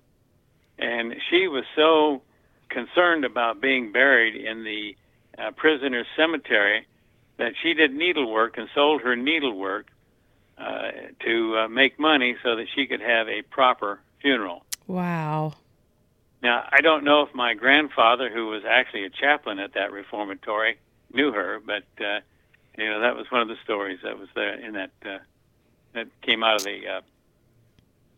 And 0.81 1.14
she 1.29 1.47
was 1.47 1.64
so 1.77 2.23
concerned 2.69 3.25
about 3.25 3.61
being 3.61 3.93
buried 3.93 4.35
in 4.35 4.64
the 4.64 4.97
uh, 5.38 5.51
prisoner 5.53 6.05
cemetery 6.16 6.87
that 7.37 7.53
she 7.62 7.75
did 7.75 7.93
needlework 7.93 8.59
and 8.59 8.69
sold 8.75 9.03
her 9.03 9.16
needlework 9.16 9.87
uh, 10.59 10.90
to 11.25 11.57
uh, 11.59 11.69
make 11.69 11.99
money 11.99 12.37
so 12.43 12.57
that 12.57 12.66
she 12.75 12.87
could 12.87 13.01
have 13.01 13.29
a 13.29 13.43
proper 13.43 14.01
funeral. 14.21 14.64
wow. 14.87 15.55
Now, 16.43 16.66
I 16.73 16.81
don't 16.81 17.05
know 17.05 17.23
if 17.23 17.35
my 17.35 17.53
grandfather, 17.53 18.31
who 18.31 18.47
was 18.47 18.62
actually 18.66 19.05
a 19.05 19.11
chaplain 19.11 19.59
at 19.59 19.75
that 19.75 19.93
reformatory, 19.93 20.79
knew 21.12 21.33
her, 21.33 21.61
but 21.64 21.85
uh, 22.01 22.21
you 22.79 22.88
know 22.88 23.01
that 23.01 23.14
was 23.16 23.31
one 23.31 23.43
of 23.43 23.49
the 23.49 23.57
stories 23.64 23.99
that 24.03 24.19
was 24.19 24.29
there 24.35 24.55
in 24.55 24.73
that 24.75 24.90
uh, 25.05 25.19
that 25.93 26.09
came 26.23 26.43
out 26.43 26.57
of 26.57 26.64
the 26.64 26.88
uh, 26.88 27.01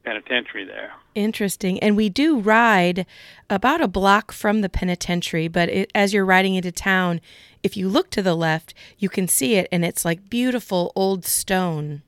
penitentiary 0.05 0.65
there. 0.65 0.93
Interesting. 1.15 1.79
And 1.81 1.97
we 1.97 2.09
do 2.09 2.38
ride 2.38 3.07
about 3.51 3.81
a 3.81 3.88
block 3.88 4.33
from 4.33 4.61
the 4.61 4.69
penitentiary, 4.69 5.49
but 5.49 5.69
it, 5.69 5.91
as 5.95 6.12
you're 6.12 6.25
riding 6.25 6.55
into 6.55 6.73
town, 6.73 7.21
if 7.62 7.77
you 7.77 7.88
look 7.88 8.11
to 8.11 8.23
the 8.23 8.35
left, 8.35 8.75
you 8.99 9.09
can 9.09 9.29
see 9.29 9.55
it, 9.55 9.69
and 9.71 9.85
it's 9.85 10.05
like 10.05 10.29
beautiful 10.29 10.93
old 10.97 11.25
stone. 11.25 12.03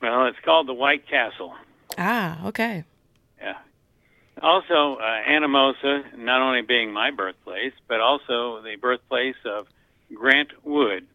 Well, 0.00 0.26
it's 0.26 0.38
called 0.44 0.66
the 0.66 0.74
White 0.74 1.06
Castle. 1.08 1.54
Ah, 1.98 2.46
okay. 2.46 2.84
Yeah. 3.40 3.58
Also, 4.40 4.96
uh, 4.96 5.22
Anamosa, 5.28 6.16
not 6.16 6.40
only 6.40 6.62
being 6.62 6.92
my 6.92 7.10
birthplace, 7.10 7.74
but 7.88 8.00
also 8.00 8.62
the 8.62 8.76
birthplace 8.80 9.36
of 9.44 9.66
Grant 10.14 10.48
Wood, 10.64 11.06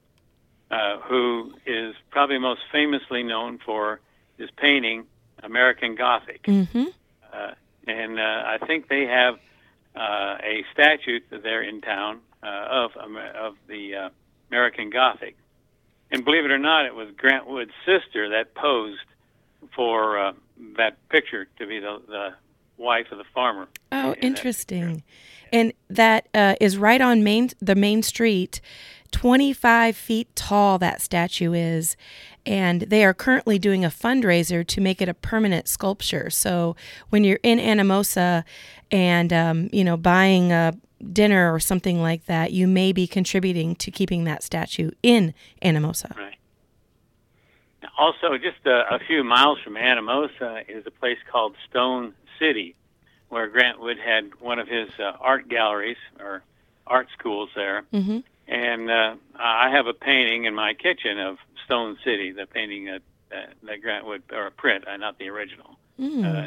uh, 0.69 0.99
who 0.99 1.53
is 1.65 1.95
probably 2.11 2.37
most 2.37 2.61
famously 2.71 3.23
known 3.23 3.59
for 3.65 3.99
his 4.37 4.49
painting 4.57 5.05
American 5.45 5.95
Gothic. 5.95 6.43
Mm-hmm. 6.43 6.85
Uh, 7.31 7.51
and 7.87 8.19
uh, 8.19 8.23
I 8.23 8.57
think 8.65 8.87
they 8.89 9.05
have 9.05 9.35
uh, 9.95 10.37
a 10.43 10.65
statue 10.73 11.19
there 11.29 11.61
in 11.61 11.81
town 11.81 12.19
uh, 12.43 12.47
of 12.47 12.91
of 12.95 13.55
the 13.67 13.95
uh, 13.95 14.09
American 14.49 14.89
Gothic. 14.89 15.35
And 16.11 16.23
believe 16.23 16.45
it 16.45 16.51
or 16.51 16.57
not, 16.57 16.85
it 16.85 16.93
was 16.93 17.09
Grant 17.17 17.47
Wood's 17.47 17.73
sister 17.85 18.29
that 18.29 18.53
posed 18.55 18.99
for 19.75 20.19
uh, 20.19 20.33
that 20.77 20.97
picture 21.09 21.47
to 21.57 21.65
be 21.65 21.79
the, 21.79 22.01
the 22.07 22.29
wife 22.77 23.07
of 23.11 23.17
the 23.17 23.23
farmer. 23.33 23.67
Oh, 23.91 23.97
in 23.97 24.05
that 24.11 24.23
interesting. 24.23 25.03
And 25.51 25.73
that 25.89 26.27
uh, 26.33 26.55
is 26.61 26.77
right 26.77 27.01
on 27.01 27.23
main 27.23 27.49
the 27.59 27.75
main 27.75 28.03
street. 28.03 28.61
25 29.11 29.95
feet 29.95 30.35
tall 30.35 30.77
that 30.79 31.01
statue 31.01 31.53
is 31.53 31.95
and 32.45 32.81
they 32.81 33.03
are 33.03 33.13
currently 33.13 33.57
doing 33.57 33.83
a 33.83 33.89
fundraiser 33.89 34.65
to 34.65 34.81
make 34.81 35.01
it 35.01 35.09
a 35.09 35.13
permanent 35.13 35.67
sculpture 35.67 36.29
so 36.29 36.75
when 37.09 37.23
you're 37.23 37.39
in 37.43 37.59
anamosa 37.59 38.43
and 38.91 39.31
um, 39.33 39.69
you 39.71 39.83
know 39.83 39.97
buying 39.97 40.51
a 40.51 40.73
dinner 41.11 41.53
or 41.53 41.59
something 41.59 42.01
like 42.01 42.25
that 42.25 42.51
you 42.51 42.67
may 42.67 42.91
be 42.91 43.05
contributing 43.05 43.75
to 43.75 43.91
keeping 43.91 44.23
that 44.23 44.43
statue 44.43 44.91
in 45.03 45.33
anamosa 45.61 46.15
Right. 46.17 46.35
Also, 47.97 48.37
just 48.37 48.65
a, 48.65 48.95
a 48.95 48.99
few 48.99 49.23
miles 49.23 49.59
from 49.63 49.75
Anamosa 49.75 50.67
is 50.67 50.85
a 50.85 50.91
place 50.91 51.17
called 51.31 51.55
Stone 51.69 52.13
City, 52.39 52.75
where 53.29 53.47
Grant 53.47 53.79
Wood 53.79 53.97
had 53.97 54.31
one 54.39 54.59
of 54.59 54.67
his 54.67 54.89
uh, 54.99 55.13
art 55.19 55.47
galleries 55.47 55.97
or 56.19 56.43
art 56.87 57.07
schools 57.17 57.49
there. 57.55 57.83
hmm 57.91 58.19
And 58.47 58.91
uh, 58.91 59.15
I 59.35 59.69
have 59.69 59.87
a 59.87 59.93
painting 59.93 60.45
in 60.45 60.53
my 60.53 60.73
kitchen 60.73 61.19
of 61.19 61.37
Stone 61.65 61.97
City, 62.03 62.31
the 62.31 62.45
painting 62.45 62.85
that, 62.85 63.01
that, 63.29 63.53
that 63.63 63.81
Grant 63.81 64.05
Wood, 64.05 64.23
or 64.31 64.47
a 64.47 64.51
print, 64.51 64.87
uh, 64.87 64.97
not 64.97 65.17
the 65.19 65.29
original. 65.29 65.77
mm. 65.99 66.45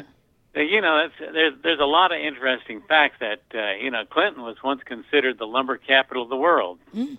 Uh, 0.55 0.61
you 0.61 0.81
know, 0.81 0.97
that's, 1.07 1.31
there's 1.33 1.53
there's 1.61 1.79
a 1.79 1.85
lot 1.85 2.11
of 2.11 2.19
interesting 2.19 2.81
facts 2.87 3.17
that 3.19 3.41
uh, 3.53 3.73
you 3.81 3.91
know 3.91 4.03
Clinton 4.05 4.41
was 4.41 4.57
once 4.63 4.81
considered 4.83 5.37
the 5.37 5.45
lumber 5.45 5.77
capital 5.77 6.23
of 6.23 6.29
the 6.29 6.35
world, 6.35 6.79
Mm. 6.95 7.17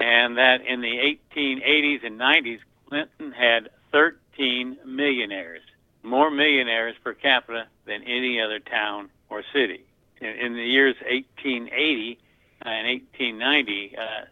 and 0.00 0.36
that 0.36 0.66
in 0.66 0.80
the 0.80 1.16
1880s 1.36 2.04
and 2.04 2.18
90s, 2.18 2.58
Clinton 2.88 3.32
had 3.32 3.70
13 3.92 4.78
millionaires, 4.84 5.62
more 6.02 6.30
millionaires 6.30 6.96
per 7.04 7.14
capita 7.14 7.66
than 7.86 8.02
any 8.02 8.40
other 8.40 8.58
town 8.58 9.10
or 9.30 9.42
city. 9.52 9.84
In, 10.20 10.28
in 10.28 10.54
the 10.54 10.64
years 10.64 10.96
1880 11.08 12.18
and 12.62 12.86
1890, 12.88 13.96
uh, 13.96 14.24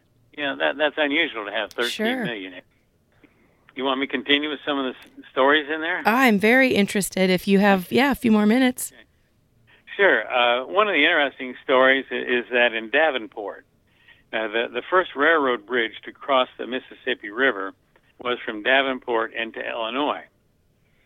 know 0.44 0.56
that 0.56 0.76
that's 0.76 0.96
unusual 0.98 1.44
to 1.46 1.52
have 1.52 1.70
13 1.72 1.90
Sure. 1.90 2.24
millionaires. 2.24 2.64
You 3.74 3.84
want 3.84 4.00
me 4.00 4.06
to 4.06 4.10
continue 4.12 4.48
with 4.48 4.60
some 4.64 4.78
of 4.78 4.84
the 4.94 4.98
s- 4.98 5.24
stories 5.30 5.68
in 5.72 5.80
there? 5.82 6.02
i'm 6.06 6.38
very 6.38 6.70
interested 6.74 7.28
if 7.30 7.46
you 7.46 7.58
have 7.58 7.90
yeah 7.92 8.10
a 8.10 8.14
few 8.14 8.32
more 8.32 8.46
minutes 8.46 8.92
Sure. 9.96 10.30
Uh, 10.30 10.66
one 10.66 10.88
of 10.88 10.92
the 10.92 11.04
interesting 11.04 11.54
stories 11.64 12.04
is 12.10 12.44
that 12.52 12.74
in 12.74 12.90
Davenport, 12.90 13.64
uh, 14.30 14.46
the 14.48 14.68
the 14.70 14.82
first 14.90 15.16
railroad 15.16 15.64
bridge 15.64 15.94
to 16.04 16.12
cross 16.12 16.48
the 16.58 16.66
Mississippi 16.66 17.30
River 17.30 17.72
was 18.22 18.36
from 18.44 18.62
Davenport 18.62 19.32
into 19.32 19.58
Illinois, 19.66 20.24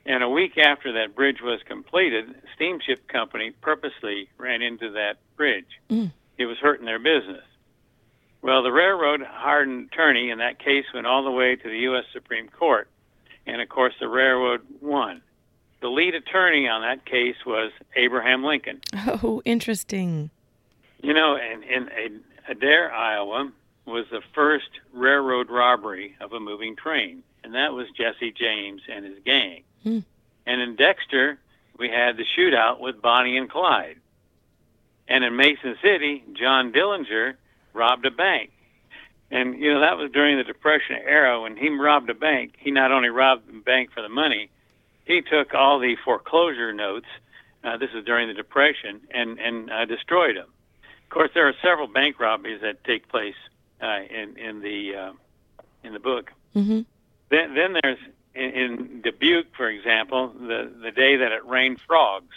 And 0.07 0.25
a 0.25 0.29
week 0.29 0.59
after 0.59 0.90
that 0.95 1.14
bridge 1.14 1.40
was 1.40 1.61
completed, 1.69 2.35
steamship 2.57 3.07
company 3.07 3.53
purposely 3.61 4.29
ran 4.38 4.61
into 4.61 4.90
that 4.90 5.19
bridge. 5.37 5.71
Mm. 5.88 6.11
It 6.37 6.47
was 6.47 6.59
hurting 6.59 6.85
their 6.87 6.99
business. 6.99 7.45
Well, 8.42 8.62
the 8.62 8.72
railroad 8.72 9.22
hired 9.22 9.68
an 9.68 9.88
attorney, 9.92 10.31
and 10.31 10.40
that 10.40 10.59
case 10.59 10.87
went 10.94 11.07
all 11.07 11.24
the 11.24 11.31
way 11.31 11.57
to 11.57 11.68
the 11.68 11.79
U.S. 11.81 12.05
Supreme 12.12 12.48
Court. 12.48 12.88
And 13.46 13.61
of 13.61 13.68
course, 13.68 13.94
the 14.00 14.09
railroad 14.09 14.62
won. 14.81 15.22
The 15.81 15.88
lead 15.88 16.14
attorney 16.14 16.68
on 16.68 16.83
that 16.83 17.05
case 17.05 17.37
was 17.44 17.72
Abraham 17.96 18.44
Lincoln. 18.44 18.81
Oh, 19.22 19.42
interesting. 19.44 20.31
You 21.03 21.14
know, 21.14 21.37
in, 21.37 21.62
in 21.88 22.20
Adair, 22.48 22.92
Iowa, 22.92 23.50
was 23.87 24.07
the 24.11 24.20
first 24.35 24.68
railroad 24.92 25.50
robbery 25.50 26.16
of 26.20 26.33
a 26.33 26.40
moving 26.40 26.76
train, 26.76 27.22
and 27.42 27.55
that 27.55 27.72
was 27.72 27.87
Jesse 27.96 28.33
James 28.33 28.83
and 28.90 29.05
his 29.05 29.18
gang. 29.24 29.62
Hmm. 29.83 30.00
And 30.46 30.61
in 30.61 30.76
Dexter, 30.76 31.38
we 31.79 31.88
had 31.88 32.16
the 32.16 32.24
shootout 32.37 32.81
with 32.81 33.00
Bonnie 33.00 33.37
and 33.37 33.50
Clyde. 33.50 33.96
And 35.09 35.24
in 35.24 35.37
Mason 35.37 35.76
City, 35.83 36.22
John 36.35 36.72
Dillinger 36.72 37.35
robbed 37.72 38.06
a 38.06 38.11
bank. 38.11 38.50
And, 39.30 39.61
you 39.61 39.72
know, 39.72 39.80
that 39.80 39.96
was 39.96 40.11
during 40.11 40.38
the 40.38 40.44
Depression 40.44 40.96
era. 41.06 41.40
When 41.40 41.56
he 41.56 41.68
robbed 41.68 42.11
a 42.11 42.14
bank, 42.14 42.54
he 42.59 42.70
not 42.70 42.90
only 42.90 43.09
robbed 43.11 43.46
the 43.46 43.61
bank 43.61 43.90
for 43.92 44.02
the 44.02 44.09
money, 44.09 44.50
he 45.04 45.22
took 45.22 45.54
all 45.54 45.78
the 45.78 45.96
foreclosure 46.04 46.72
notes. 46.72 47.06
Uh, 47.62 47.76
this 47.76 47.90
is 47.94 48.04
during 48.04 48.26
the 48.26 48.35
Depression, 48.35 49.00
and 49.11 49.38
and 49.38 49.70
uh, 49.70 49.85
destroyed 49.85 50.37
them. 50.37 50.48
Of 51.04 51.11
course, 51.11 51.30
there 51.35 51.46
are 51.46 51.54
several 51.62 51.88
bank 51.88 52.18
robberies 52.18 52.62
that 52.62 52.83
take 52.85 53.09
place 53.09 53.35
uh, 53.83 54.00
in 54.09 54.37
in 54.38 54.61
the 54.61 54.94
uh, 54.96 55.12
in 55.85 55.92
the 55.92 56.00
book. 56.00 56.33
hmm 56.54 56.80
Then 57.28 57.54
then 57.54 57.76
there's 57.83 57.98
in, 58.35 58.50
in 58.50 59.00
Dubuque, 59.02 59.54
for 59.56 59.68
example, 59.68 60.28
the 60.28 60.72
the 60.83 60.90
day 60.90 61.16
that 61.16 61.33
it 61.33 61.44
rained 61.46 61.80
frogs. 61.87 62.35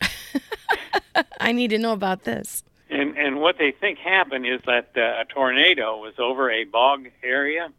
I 1.40 1.52
need 1.52 1.68
to 1.70 1.78
know 1.78 1.92
about 1.92 2.24
this. 2.24 2.64
And 2.92 3.16
and 3.16 3.40
what 3.40 3.56
they 3.58 3.70
think 3.72 3.98
happened 3.98 4.46
is 4.46 4.60
that 4.66 4.90
uh, 4.96 5.22
a 5.22 5.24
tornado 5.24 5.96
was 5.96 6.12
over 6.18 6.50
a 6.50 6.64
bog 6.64 7.08
area 7.22 7.72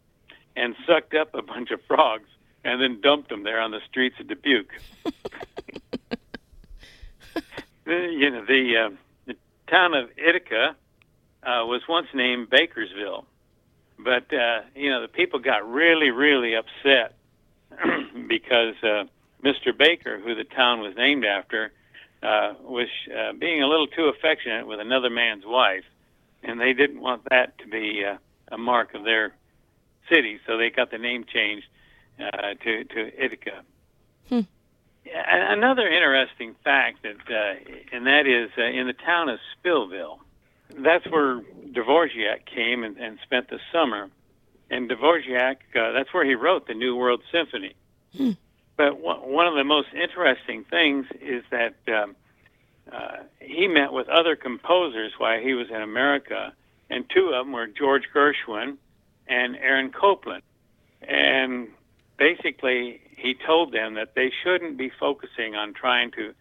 and 0.55 0.75
sucked 0.87 1.13
up 1.13 1.35
a 1.35 1.41
bunch 1.43 1.69
of 1.71 1.79
frogs 1.87 2.27
and 2.63 2.81
then 2.81 2.99
dumped 2.99 3.29
them 3.29 3.43
there 3.43 3.59
on 3.59 3.69
the 3.71 3.79
streets 3.89 4.15
of 4.19 4.27
Dubuque. 4.27 4.73
The- 7.85 8.13
you 8.17 8.29
know 8.31 8.45
the 8.45 8.77
uh, 8.77 8.89
the 9.25 9.35
town 9.69 9.93
of 9.93 10.09
Ithaca 10.17 10.75
uh, 11.43 11.65
was 11.65 11.81
once 11.89 12.07
named 12.13 12.49
Bakersville, 12.49 13.25
but 13.99 14.33
uh, 14.33 14.61
you 14.73 14.89
know 14.89 15.01
the 15.01 15.09
people 15.09 15.39
got 15.39 15.69
really 15.69 16.09
really 16.09 16.55
upset 16.55 17.15
because 18.27 18.75
uh, 18.83 19.03
Mr. 19.43 19.77
Baker, 19.77 20.17
who 20.17 20.33
the 20.33 20.45
town 20.45 20.79
was 20.79 20.95
named 20.95 21.25
after, 21.25 21.73
uh, 22.23 22.53
was 22.63 22.87
uh, 23.13 23.33
being 23.33 23.61
a 23.61 23.67
little 23.67 23.87
too 23.87 24.05
affectionate 24.05 24.65
with 24.65 24.79
another 24.79 25.09
man's 25.09 25.43
wife, 25.45 25.83
and 26.41 26.59
they 26.59 26.73
didn't 26.73 27.01
want 27.01 27.23
that 27.29 27.57
to 27.59 27.67
be 27.67 28.03
uh, 28.05 28.17
a 28.53 28.57
mark 28.57 28.93
of 28.93 29.03
their 29.03 29.35
city, 30.09 30.39
so 30.47 30.57
they 30.57 30.69
got 30.69 30.91
the 30.91 30.97
name 30.97 31.25
changed 31.25 31.67
uh, 32.19 32.53
to 32.63 32.83
to 32.85 33.25
Ithaca. 33.25 33.63
Hmm. 34.29 34.41
Another 35.05 35.87
interesting 35.87 36.55
fact 36.63 37.03
that, 37.03 37.17
uh, 37.29 37.55
and 37.91 38.07
that 38.07 38.25
is 38.25 38.49
uh, 38.57 38.63
in 38.63 38.87
the 38.87 38.93
town 38.93 39.27
of 39.27 39.39
Spillville. 39.53 40.19
That's 40.75 41.05
where 41.07 41.41
Dvorak 41.71 42.45
came 42.45 42.83
and, 42.83 42.97
and 42.97 43.19
spent 43.21 43.49
the 43.49 43.59
summer, 43.71 44.09
and 44.69 44.89
Dvorak, 44.89 45.57
uh, 45.75 45.91
that's 45.91 46.13
where 46.13 46.25
he 46.25 46.35
wrote 46.35 46.67
the 46.67 46.73
New 46.73 46.95
World 46.95 47.21
Symphony. 47.31 47.75
Hmm. 48.15 48.31
But 48.75 48.99
one 48.99 49.47
of 49.47 49.55
the 49.55 49.63
most 49.63 49.89
interesting 49.93 50.63
things 50.63 51.05
is 51.21 51.43
that 51.51 51.75
um, 51.87 52.15
uh, 52.91 53.17
he 53.39 53.67
met 53.67 53.93
with 53.93 54.09
other 54.09 54.35
composers 54.35 55.13
while 55.17 55.39
he 55.39 55.53
was 55.53 55.69
in 55.69 55.81
America, 55.81 56.53
and 56.89 57.05
two 57.09 57.27
of 57.27 57.45
them 57.45 57.53
were 57.53 57.67
George 57.67 58.03
Gershwin 58.13 58.77
and 59.27 59.55
Aaron 59.57 59.91
Copland. 59.91 60.41
And 61.01 61.67
basically, 62.17 63.01
he 63.15 63.35
told 63.35 63.71
them 63.71 63.93
that 63.93 64.15
they 64.15 64.31
shouldn't 64.43 64.77
be 64.77 64.89
focusing 64.89 65.55
on 65.55 65.73
trying 65.73 66.11
to 66.11 66.33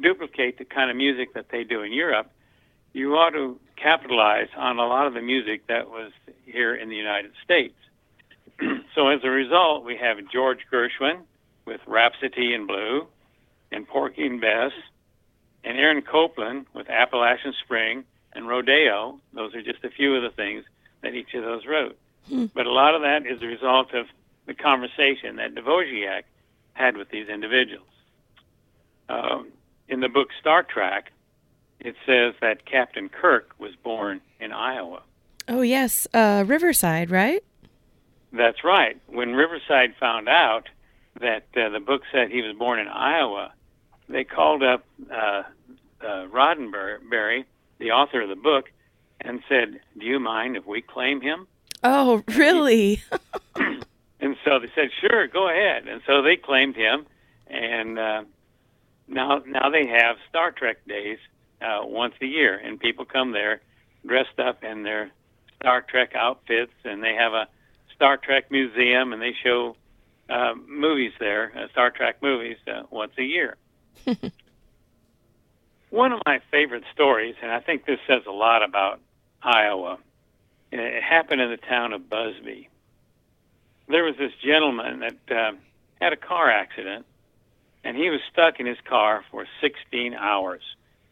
duplicate 0.00 0.58
the 0.58 0.64
kind 0.64 0.90
of 0.90 0.96
music 0.96 1.34
that 1.34 1.48
they 1.50 1.64
do 1.64 1.82
in 1.82 1.92
Europe. 1.92 2.30
You 2.92 3.16
ought 3.16 3.30
to 3.30 3.58
capitalize 3.76 4.48
on 4.56 4.78
a 4.78 4.86
lot 4.86 5.06
of 5.06 5.14
the 5.14 5.20
music 5.20 5.66
that 5.66 5.90
was 5.90 6.12
here 6.44 6.74
in 6.74 6.88
the 6.88 6.96
United 6.96 7.32
States. 7.42 7.74
so 8.94 9.08
as 9.08 9.20
a 9.24 9.30
result, 9.30 9.84
we 9.84 9.96
have 9.96 10.18
George 10.30 10.60
Gershwin 10.70 11.22
with 11.64 11.80
Rhapsody 11.86 12.54
in 12.54 12.66
Blue 12.66 13.06
and 13.70 13.86
Porgy 13.86 14.26
and 14.26 14.40
Bess, 14.40 14.72
and 15.64 15.78
Aaron 15.78 16.02
Copland 16.02 16.66
with 16.74 16.90
Appalachian 16.90 17.54
Spring 17.64 18.04
and 18.32 18.48
Rodeo. 18.48 19.18
Those 19.32 19.54
are 19.54 19.62
just 19.62 19.84
a 19.84 19.90
few 19.90 20.14
of 20.16 20.22
the 20.22 20.30
things 20.30 20.64
that 21.02 21.14
each 21.14 21.34
of 21.34 21.42
those 21.42 21.66
wrote. 21.66 21.96
Hmm. 22.28 22.46
But 22.54 22.66
a 22.66 22.72
lot 22.72 22.94
of 22.94 23.02
that 23.02 23.26
is 23.26 23.40
the 23.40 23.46
result 23.46 23.94
of 23.94 24.06
the 24.46 24.54
conversation 24.54 25.36
that 25.36 25.54
Dvorak 25.54 26.22
had 26.74 26.96
with 26.96 27.10
these 27.10 27.28
individuals. 27.28 27.86
Um, 29.08 29.48
in 29.88 30.00
the 30.00 30.08
book 30.08 30.28
Star 30.40 30.62
Trek, 30.62 31.12
it 31.80 31.94
says 32.06 32.34
that 32.40 32.64
Captain 32.64 33.08
Kirk 33.08 33.50
was 33.58 33.72
born 33.82 34.20
in 34.40 34.52
Iowa. 34.52 35.02
Oh, 35.48 35.62
yes. 35.62 36.06
Uh, 36.14 36.44
Riverside, 36.46 37.10
right? 37.10 37.42
That's 38.32 38.64
right. 38.64 38.98
When 39.08 39.34
Riverside 39.34 39.94
found 39.98 40.28
out 40.28 40.68
that 41.20 41.46
uh, 41.56 41.68
the 41.68 41.80
book 41.80 42.02
said 42.10 42.30
he 42.30 42.42
was 42.42 42.56
born 42.56 42.78
in 42.78 42.88
Iowa, 42.88 43.52
they 44.08 44.24
called 44.24 44.62
up 44.62 44.84
uh, 45.10 45.42
uh, 46.00 46.26
Roddenberry, 46.26 47.44
the 47.78 47.92
author 47.92 48.22
of 48.22 48.28
the 48.28 48.36
book, 48.36 48.70
and 49.20 49.42
said, 49.48 49.80
"Do 49.98 50.06
you 50.06 50.18
mind 50.18 50.56
if 50.56 50.66
we 50.66 50.82
claim 50.82 51.20
him?" 51.20 51.46
Oh, 51.82 52.22
really? 52.28 53.02
And 54.22 54.36
so 54.44 54.60
they 54.60 54.70
said, 54.76 54.90
"Sure, 55.00 55.26
go 55.26 55.48
ahead." 55.48 55.88
And 55.88 56.00
so 56.06 56.22
they 56.22 56.36
claimed 56.36 56.76
him, 56.76 57.06
and 57.48 57.98
uh, 57.98 58.22
now 59.08 59.42
now 59.44 59.68
they 59.68 59.88
have 59.88 60.16
Star 60.28 60.52
Trek 60.52 60.86
days 60.86 61.18
uh, 61.60 61.80
once 61.82 62.14
a 62.22 62.26
year, 62.26 62.56
and 62.56 62.78
people 62.78 63.04
come 63.04 63.32
there 63.32 63.60
dressed 64.06 64.38
up 64.38 64.62
in 64.62 64.84
their 64.84 65.10
Star 65.56 65.82
Trek 65.82 66.14
outfits, 66.14 66.72
and 66.84 67.02
they 67.02 67.14
have 67.14 67.32
a 67.32 67.48
Star 67.96 68.16
Trek 68.16 68.48
museum, 68.52 69.12
and 69.12 69.20
they 69.20 69.34
show 69.42 69.76
uh, 70.32 70.54
movies 70.66 71.12
there, 71.20 71.52
uh, 71.56 71.68
Star 71.72 71.90
Trek 71.90 72.16
movies, 72.22 72.56
uh, 72.66 72.82
once 72.90 73.12
a 73.18 73.22
year. 73.22 73.56
One 75.90 76.12
of 76.12 76.20
my 76.24 76.40
favorite 76.50 76.84
stories, 76.94 77.34
and 77.42 77.50
I 77.52 77.60
think 77.60 77.84
this 77.84 77.98
says 78.06 78.22
a 78.26 78.32
lot 78.32 78.62
about 78.62 79.00
Iowa, 79.42 79.98
it 80.70 81.02
happened 81.02 81.42
in 81.42 81.50
the 81.50 81.58
town 81.58 81.92
of 81.92 82.08
Busby 82.08 82.70
there 83.92 84.04
was 84.04 84.16
this 84.16 84.32
gentleman 84.44 85.00
that 85.00 85.36
uh, 85.36 85.52
had 86.00 86.12
a 86.12 86.16
car 86.16 86.50
accident, 86.50 87.06
and 87.84 87.96
he 87.96 88.10
was 88.10 88.20
stuck 88.32 88.60
in 88.60 88.66
his 88.66 88.78
car 88.88 89.24
for 89.30 89.46
16 89.60 90.14
hours. 90.14 90.62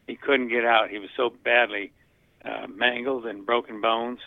He 0.06 0.16
couldn't 0.16 0.48
get 0.48 0.64
out. 0.64 0.90
He 0.90 0.98
was 0.98 1.10
so 1.16 1.30
badly 1.44 1.92
uh, 2.44 2.66
mangled 2.68 3.26
and 3.26 3.44
broken 3.44 3.80
bones. 3.80 4.18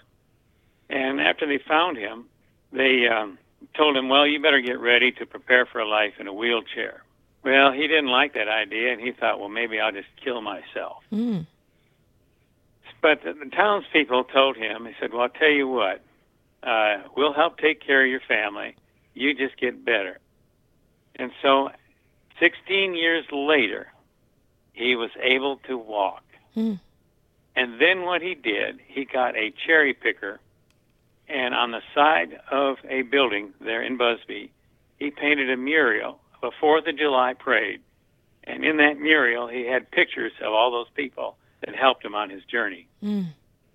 And 0.89 1.19
after 1.19 1.47
they 1.47 1.58
found 1.58 1.97
him, 1.97 2.25
they 2.71 3.08
um, 3.08 3.38
told 3.76 3.95
him, 3.97 4.10
"Well, 4.10 4.26
you 4.28 4.41
better 4.41 4.62
get 4.62 4.80
ready 4.80 5.12
to 5.13 5.26
prepare 5.26 5.65
for 5.65 5.80
a 5.80 5.88
life 5.88 6.13
in 6.19 6.28
a 6.28 6.34
wheelchair." 6.34 7.04
Well, 7.43 7.71
he 7.71 7.88
didn't 7.88 8.08
like 8.08 8.34
that 8.34 8.47
idea, 8.47 8.93
and 8.93 9.02
he 9.02 9.12
thought, 9.12 9.39
"Well, 9.39 9.49
maybe 9.49 9.80
I'll 9.80 9.91
just 9.91 10.10
kill 10.23 10.41
myself." 10.41 11.04
Mm. 11.12 11.45
But 13.02 13.21
the, 13.23 13.34
the 13.34 13.49
townspeople 13.49 14.26
told 14.26 14.56
him, 14.56 14.86
"He 14.86 14.93
said, 14.99 15.12
well, 15.12 15.23
I'll 15.23 15.30
tell 15.30 15.49
you 15.49 15.67
what." 15.67 16.02
uh, 16.63 16.97
we'll 17.15 17.34
help 17.34 17.58
take 17.58 17.86
care 17.86 18.04
of 18.04 18.10
your 18.10 18.21
family. 18.21 18.76
You 19.13 19.34
just 19.34 19.58
get 19.58 19.84
better. 19.86 20.19
And 21.15 21.32
so, 21.41 21.69
16 22.39 22.95
years 22.95 23.26
later, 23.32 23.91
he 24.71 24.95
was 24.95 25.12
able 25.21 25.58
to 25.67 25.78
walk. 25.78 26.23
Hmm. 26.54 26.76
And 27.56 27.80
then 27.80 28.04
what 28.04 28.21
he 28.21 28.34
did, 28.34 28.80
he 28.88 29.06
got 29.06 29.36
a 29.38 29.54
cherry 29.65 29.93
picker, 29.93 30.39
and 31.29 31.53
on 31.53 31.71
the 31.71 31.81
side 31.95 32.39
of 32.51 32.77
a 32.89 33.01
building 33.03 33.53
there 33.62 33.81
in 33.81 33.97
Busby, 33.97 34.51
he 34.99 35.12
painted 35.12 35.49
a 35.49 35.57
mural 35.57 36.19
of 36.41 36.51
a 36.53 36.55
Fourth 36.59 36.88
of 36.88 36.97
July 36.97 37.33
parade. 37.33 37.81
And 38.45 38.65
in 38.65 38.77
that 38.77 38.99
mural, 38.99 39.47
he 39.47 39.65
had 39.65 39.89
pictures 39.91 40.33
of 40.41 40.51
all 40.51 40.71
those 40.71 40.89
people 40.95 41.38
that 41.65 41.75
helped 41.75 42.03
him 42.03 42.13
on 42.13 42.29
his 42.29 42.43
journey. 42.43 42.88
Mm. 43.01 43.27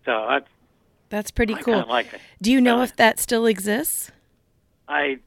So 0.04 0.26
that's 0.28 0.48
That's 1.08 1.30
pretty 1.30 1.54
I 1.54 1.62
cool. 1.62 1.87
like 1.88 2.12
it. 2.12 2.20
Do 2.42 2.52
you 2.52 2.61
know 2.61 2.80
Uh, 2.80 2.84
if 2.84 2.96
that 2.96 3.18
still 3.18 3.46
exists? 3.46 4.12
I 4.88 5.18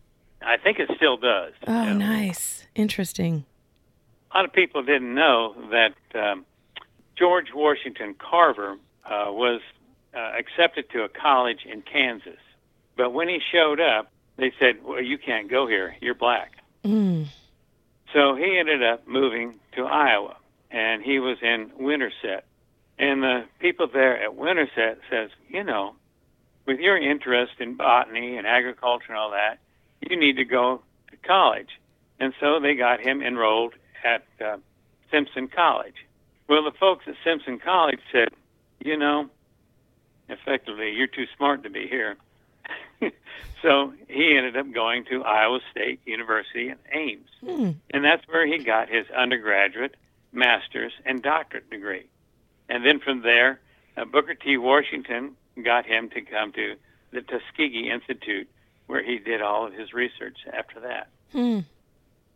I 0.43 0.57
think 0.57 0.79
it 0.79 0.89
still 0.95 1.17
does. 1.17 1.53
Oh, 1.67 1.83
you 1.83 1.89
know. 1.93 2.05
nice. 2.05 2.67
Interesting. 2.75 3.45
A 4.31 4.37
lot 4.37 4.45
of 4.45 4.53
people 4.53 4.81
didn't 4.83 5.13
know 5.13 5.55
that 5.71 5.95
um, 6.19 6.45
George 7.15 7.47
Washington 7.53 8.15
Carver 8.17 8.77
uh, 9.05 9.25
was 9.29 9.61
uh, 10.15 10.31
accepted 10.37 10.89
to 10.91 11.03
a 11.03 11.09
college 11.09 11.65
in 11.65 11.81
Kansas. 11.81 12.39
But 12.97 13.13
when 13.13 13.29
he 13.29 13.39
showed 13.51 13.79
up, 13.79 14.11
they 14.37 14.51
said, 14.59 14.83
"Well, 14.83 15.01
you 15.01 15.17
can't 15.17 15.49
go 15.49 15.67
here. 15.67 15.95
You're 16.01 16.15
black." 16.15 16.53
Mm. 16.83 17.27
So 18.13 18.35
he 18.35 18.57
ended 18.57 18.83
up 18.83 19.07
moving 19.07 19.59
to 19.75 19.85
Iowa, 19.85 20.35
and 20.69 21.01
he 21.01 21.19
was 21.19 21.37
in 21.41 21.71
Winterset. 21.77 22.45
And 22.99 23.23
the 23.23 23.45
people 23.59 23.87
there 23.87 24.21
at 24.21 24.35
Winterset 24.35 24.99
says, 25.09 25.29
you 25.47 25.63
know, 25.63 25.95
with 26.65 26.79
your 26.79 26.97
interest 26.97 27.53
in 27.59 27.75
botany 27.75 28.37
and 28.37 28.45
agriculture 28.45 29.07
and 29.09 29.17
all 29.17 29.31
that, 29.31 29.57
you 30.01 30.17
need 30.17 30.37
to 30.37 30.45
go 30.45 30.81
to 31.09 31.17
college. 31.17 31.69
And 32.19 32.33
so 32.39 32.59
they 32.59 32.75
got 32.75 32.99
him 32.99 33.21
enrolled 33.21 33.73
at 34.03 34.23
uh, 34.43 34.57
Simpson 35.09 35.47
College. 35.47 35.95
Well, 36.47 36.63
the 36.63 36.77
folks 36.77 37.05
at 37.07 37.15
Simpson 37.23 37.59
College 37.59 37.99
said, 38.11 38.29
you 38.79 38.97
know, 38.97 39.29
effectively, 40.31 40.91
you're 40.91 41.07
too 41.07 41.25
smart 41.37 41.63
to 41.63 41.69
be 41.69 41.87
here. 41.87 42.17
so 43.61 43.93
he 44.07 44.35
ended 44.37 44.57
up 44.57 44.71
going 44.73 45.05
to 45.05 45.23
Iowa 45.23 45.59
State 45.71 45.99
University 46.05 46.69
in 46.69 46.77
Ames. 46.91 47.29
Hmm. 47.43 47.71
And 47.91 48.03
that's 48.03 48.27
where 48.27 48.45
he 48.45 48.63
got 48.63 48.89
his 48.89 49.05
undergraduate, 49.15 49.95
master's, 50.31 50.93
and 51.05 51.21
doctorate 51.21 51.69
degree. 51.69 52.07
And 52.69 52.85
then 52.85 52.99
from 52.99 53.21
there, 53.21 53.59
uh, 53.97 54.05
Booker 54.05 54.35
T. 54.35 54.57
Washington 54.57 55.35
got 55.63 55.85
him 55.85 56.09
to 56.11 56.21
come 56.21 56.51
to 56.53 56.75
the 57.11 57.21
Tuskegee 57.21 57.89
Institute, 57.91 58.47
where 58.87 59.03
he 59.03 59.19
did 59.19 59.41
all 59.41 59.67
of 59.67 59.73
his 59.73 59.93
research 59.93 60.37
after 60.53 60.79
that. 60.81 61.09
Hmm. 61.31 61.59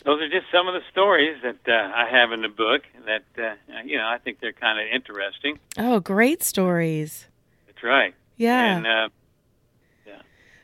Those 0.04 0.22
are 0.22 0.30
just 0.30 0.46
some 0.52 0.68
of 0.68 0.76
the 0.76 0.84
stories 0.92 1.42
that 1.42 1.68
uh, 1.68 1.92
I 1.96 2.08
have 2.08 2.32
in 2.32 2.42
the 2.42 2.50
book 2.50 2.84
that, 3.06 3.24
uh, 3.42 3.56
you 3.84 3.98
know, 3.98 4.06
I 4.06 4.20
think 4.20 4.40
they're 4.40 4.54
kind 4.54 4.80
of 4.80 4.86
interesting. 4.94 5.58
Oh, 5.80 6.00
great 6.00 6.44
stories. 6.44 7.28
That's 7.76 7.84
right. 7.84 8.16
Yeah. 8.38 8.78
And 8.78 8.88
uh, 8.88 9.10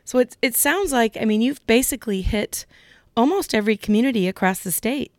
so 0.04 0.19
it 0.19 0.36
it 0.41 0.56
sounds 0.56 0.91
like 0.91 1.17
I 1.19 1.26
mean 1.26 1.41
you've 1.41 1.65
basically 1.67 2.21
hit 2.21 2.65
almost 3.15 3.54
every 3.54 3.78
community 3.78 4.28
across 4.28 4.60
the 4.60 4.71
state. 4.71 5.12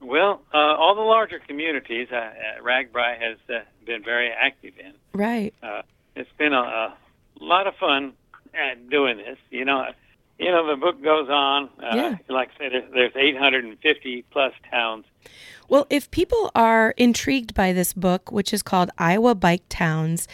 Well, 0.00 0.42
uh, 0.52 0.58
all 0.58 0.94
the 0.94 1.00
larger 1.00 1.38
communities, 1.38 2.08
uh, 2.12 2.16
uh, 2.16 2.62
RAGBRAI 2.62 3.18
has 3.18 3.38
uh, 3.48 3.60
been 3.86 4.02
very 4.04 4.30
active 4.30 4.74
in. 4.78 4.92
Right. 5.14 5.54
Uh, 5.62 5.80
it's 6.14 6.30
been 6.36 6.52
a, 6.52 6.58
a 6.58 6.94
lot 7.40 7.66
of 7.66 7.74
fun 7.76 8.12
uh, 8.52 8.74
doing 8.90 9.16
this. 9.16 9.38
You 9.50 9.64
know, 9.64 9.86
you 10.38 10.50
know 10.50 10.66
the 10.68 10.76
book 10.76 11.02
goes 11.02 11.28
on. 11.30 11.70
Uh, 11.82 11.96
Yeah. 11.96 12.16
Like 12.28 12.50
I 12.60 12.70
said, 12.70 12.72
there's 12.92 13.16
850 13.16 14.24
plus 14.30 14.52
towns. 14.70 15.06
Well, 15.68 15.86
if 15.88 16.10
people 16.10 16.50
are 16.54 16.90
intrigued 16.98 17.54
by 17.54 17.72
this 17.72 17.94
book, 17.94 18.30
which 18.30 18.52
is 18.52 18.62
called 18.62 18.90
Iowa 18.98 19.34
Bike 19.34 19.64
Towns, 19.70 20.28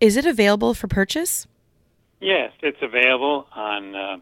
is 0.00 0.16
it 0.16 0.26
available 0.26 0.74
for 0.74 0.88
purchase? 0.88 1.46
Yes, 2.20 2.52
it's 2.62 2.78
available 2.82 3.46
on 3.54 3.94
uh, 3.94 4.16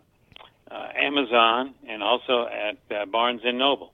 uh, 0.71 0.89
Amazon 0.97 1.75
and 1.89 2.03
also 2.03 2.47
at 2.47 2.79
uh, 2.95 3.07
Barnes 3.07 3.43
and 3.45 3.59
Noble. 3.59 3.93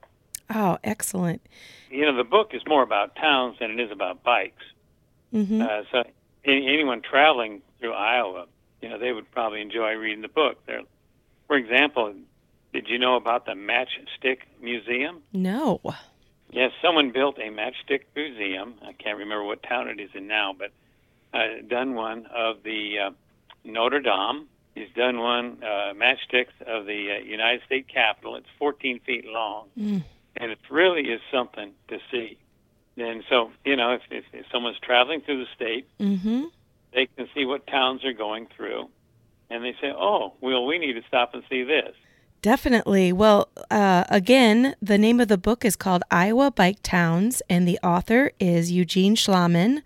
Oh, 0.52 0.78
excellent. 0.82 1.42
You 1.90 2.06
know, 2.06 2.16
the 2.16 2.24
book 2.24 2.50
is 2.54 2.62
more 2.66 2.82
about 2.82 3.14
towns 3.16 3.56
than 3.60 3.70
it 3.72 3.80
is 3.80 3.90
about 3.90 4.22
bikes. 4.22 4.62
hmm 5.32 5.60
Uh, 5.62 5.82
so 5.92 6.02
any, 6.44 6.66
anyone 6.66 7.02
traveling 7.02 7.62
through 7.78 7.92
Iowa, 7.92 8.46
you 8.80 8.88
know, 8.88 8.98
they 8.98 9.12
would 9.12 9.30
probably 9.30 9.60
enjoy 9.60 9.92
reading 9.94 10.22
the 10.22 10.28
book. 10.28 10.64
There, 10.66 10.80
for 11.46 11.56
example, 11.56 12.14
did 12.72 12.88
you 12.88 12.98
know 12.98 13.16
about 13.16 13.46
the 13.46 13.52
Matchstick 13.52 14.38
Museum? 14.62 15.22
No. 15.32 15.80
Yes, 16.52 16.72
someone 16.82 17.12
built 17.12 17.38
a 17.38 17.42
matchstick 17.50 18.02
museum. 18.16 18.74
I 18.82 18.92
can't 18.92 19.18
remember 19.18 19.44
what 19.44 19.62
town 19.62 19.86
it 19.88 20.00
is 20.00 20.10
in 20.14 20.26
now, 20.26 20.52
but 20.58 20.72
uh, 21.32 21.38
done 21.68 21.94
one 21.94 22.26
of 22.34 22.62
the 22.64 22.98
uh, 23.06 23.10
Notre 23.64 24.00
Dame. 24.00 24.46
He's 24.74 24.88
done 24.96 25.18
one 25.18 25.58
uh, 25.62 25.92
matchsticks 25.94 26.54
of 26.66 26.86
the 26.86 27.16
uh, 27.18 27.24
United 27.24 27.62
States 27.66 27.88
Capitol. 27.92 28.36
It's 28.36 28.46
14 28.58 29.00
feet 29.00 29.24
long, 29.26 29.66
Mm. 29.78 30.04
and 30.36 30.50
it 30.52 30.58
really 30.70 31.10
is 31.10 31.20
something 31.32 31.72
to 31.88 31.98
see. 32.10 32.38
And 32.96 33.22
so, 33.28 33.50
you 33.64 33.76
know, 33.76 33.92
if, 33.92 34.02
if, 34.10 34.24
if 34.32 34.46
someone's 34.52 34.78
traveling 34.80 35.20
through 35.22 35.44
the 35.44 35.50
state, 35.54 35.86
hmm 35.98 36.44
they 36.92 37.06
can 37.16 37.28
see 37.34 37.44
what 37.44 37.66
towns 37.68 38.04
are 38.04 38.12
going 38.12 38.48
through, 38.56 38.88
and 39.48 39.64
they 39.64 39.74
say, 39.80 39.92
"Oh, 39.96 40.32
well, 40.40 40.66
we 40.66 40.76
need 40.78 40.94
to 40.94 41.02
stop 41.06 41.34
and 41.34 41.44
see 41.48 41.62
this." 41.62 41.94
Definitely. 42.42 43.12
Well, 43.12 43.48
uh, 43.70 44.04
again, 44.08 44.74
the 44.82 44.98
name 44.98 45.20
of 45.20 45.28
the 45.28 45.38
book 45.38 45.64
is 45.64 45.76
called 45.76 46.02
Iowa 46.10 46.50
Bike 46.50 46.78
Towns, 46.82 47.42
and 47.48 47.68
the 47.68 47.78
author 47.82 48.32
is 48.40 48.72
Eugene 48.72 49.14
Schlaman. 49.14 49.82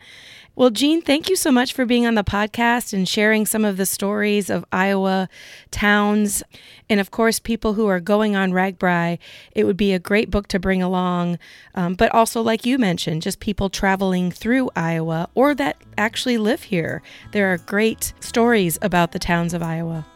Well, 0.56 0.70
Gene, 0.70 1.02
thank 1.02 1.28
you 1.28 1.34
so 1.34 1.50
much 1.50 1.72
for 1.72 1.84
being 1.84 2.06
on 2.06 2.14
the 2.14 2.22
podcast 2.22 2.92
and 2.92 3.08
sharing 3.08 3.44
some 3.44 3.64
of 3.64 3.76
the 3.76 3.86
stories 3.86 4.48
of 4.48 4.64
Iowa 4.70 5.28
towns. 5.72 6.44
And 6.88 7.00
of 7.00 7.10
course, 7.10 7.40
people 7.40 7.74
who 7.74 7.88
are 7.88 7.98
going 7.98 8.36
on 8.36 8.52
RAGBRAI, 8.52 9.18
it 9.52 9.64
would 9.64 9.76
be 9.76 9.92
a 9.92 9.98
great 9.98 10.30
book 10.30 10.46
to 10.48 10.60
bring 10.60 10.80
along. 10.80 11.40
Um, 11.74 11.94
but 11.94 12.14
also, 12.14 12.40
like 12.40 12.64
you 12.64 12.78
mentioned, 12.78 13.22
just 13.22 13.40
people 13.40 13.68
traveling 13.68 14.30
through 14.30 14.70
Iowa 14.76 15.28
or 15.34 15.56
that 15.56 15.76
actually 15.98 16.38
live 16.38 16.62
here. 16.64 17.02
There 17.32 17.52
are 17.52 17.58
great 17.58 18.12
stories 18.20 18.78
about 18.80 19.10
the 19.10 19.18
towns 19.18 19.54
of 19.54 19.62
Iowa. 19.62 20.06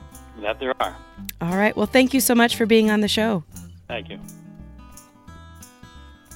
That 0.42 0.60
there 0.60 0.72
are. 0.80 0.96
All 1.40 1.56
right. 1.56 1.76
Well, 1.76 1.86
thank 1.86 2.14
you 2.14 2.20
so 2.20 2.36
much 2.36 2.54
for 2.54 2.64
being 2.64 2.92
on 2.92 3.00
the 3.00 3.08
show. 3.08 3.42
Thank 3.88 4.08
you. 4.08 4.20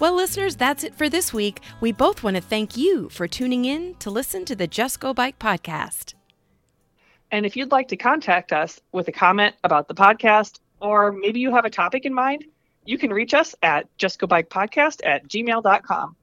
Well, 0.02 0.14
listeners, 0.14 0.56
that's 0.56 0.82
it 0.82 0.96
for 0.96 1.08
this 1.08 1.32
week. 1.32 1.60
We 1.80 1.92
both 1.92 2.24
want 2.24 2.34
to 2.34 2.42
thank 2.42 2.76
you 2.76 3.08
for 3.08 3.28
tuning 3.28 3.66
in 3.66 3.94
to 4.00 4.10
listen 4.10 4.44
to 4.46 4.56
the 4.56 4.66
Just 4.66 4.98
Go 4.98 5.14
Bike 5.14 5.38
podcast. 5.38 6.14
And 7.30 7.46
if 7.46 7.56
you'd 7.56 7.70
like 7.70 7.86
to 7.86 7.96
contact 7.96 8.52
us 8.52 8.80
with 8.90 9.06
a 9.06 9.12
comment 9.12 9.54
about 9.62 9.86
the 9.86 9.94
podcast, 9.94 10.58
or 10.80 11.12
maybe 11.12 11.38
you 11.38 11.54
have 11.54 11.64
a 11.64 11.70
topic 11.70 12.04
in 12.04 12.12
mind, 12.12 12.44
you 12.84 12.98
can 12.98 13.12
reach 13.12 13.32
us 13.32 13.54
at 13.62 13.96
justgobikepodcast 13.96 15.02
at 15.04 15.28
gmail.com. 15.28 16.16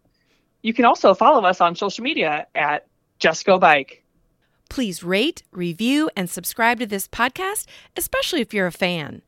You 0.62 0.74
can 0.74 0.84
also 0.84 1.14
follow 1.14 1.48
us 1.48 1.62
on 1.62 1.78
social 1.78 2.04
media 2.04 2.48
at 2.54 2.86
Just 3.18 3.46
Go 3.46 3.60
Bike. 3.60 4.04
Please 4.70 5.04
rate, 5.04 5.44
review, 5.52 6.10
and 6.16 6.30
subscribe 6.30 6.80
to 6.80 6.86
this 6.86 7.08
podcast, 7.08 7.66
especially 7.98 8.42
if 8.42 8.54
you're 8.54 8.68
a 8.68 8.72
fan. 8.72 9.22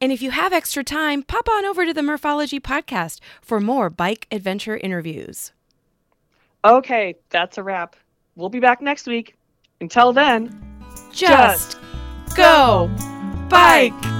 And 0.00 0.10
if 0.10 0.22
you 0.22 0.30
have 0.30 0.52
extra 0.52 0.82
time, 0.82 1.22
pop 1.22 1.48
on 1.48 1.64
over 1.64 1.84
to 1.86 1.92
the 1.92 2.02
Morphology 2.02 2.60
podcast 2.60 3.20
for 3.40 3.60
more 3.60 3.90
bike 3.90 4.26
adventure 4.30 4.76
interviews. 4.76 5.52
Okay, 6.64 7.14
that's 7.30 7.58
a 7.58 7.62
wrap. 7.62 7.94
We'll 8.34 8.48
be 8.48 8.60
back 8.60 8.82
next 8.82 9.06
week. 9.06 9.36
Until 9.80 10.12
then, 10.12 10.50
Just, 11.12 11.78
go 12.34 12.90
bike! 13.48 14.15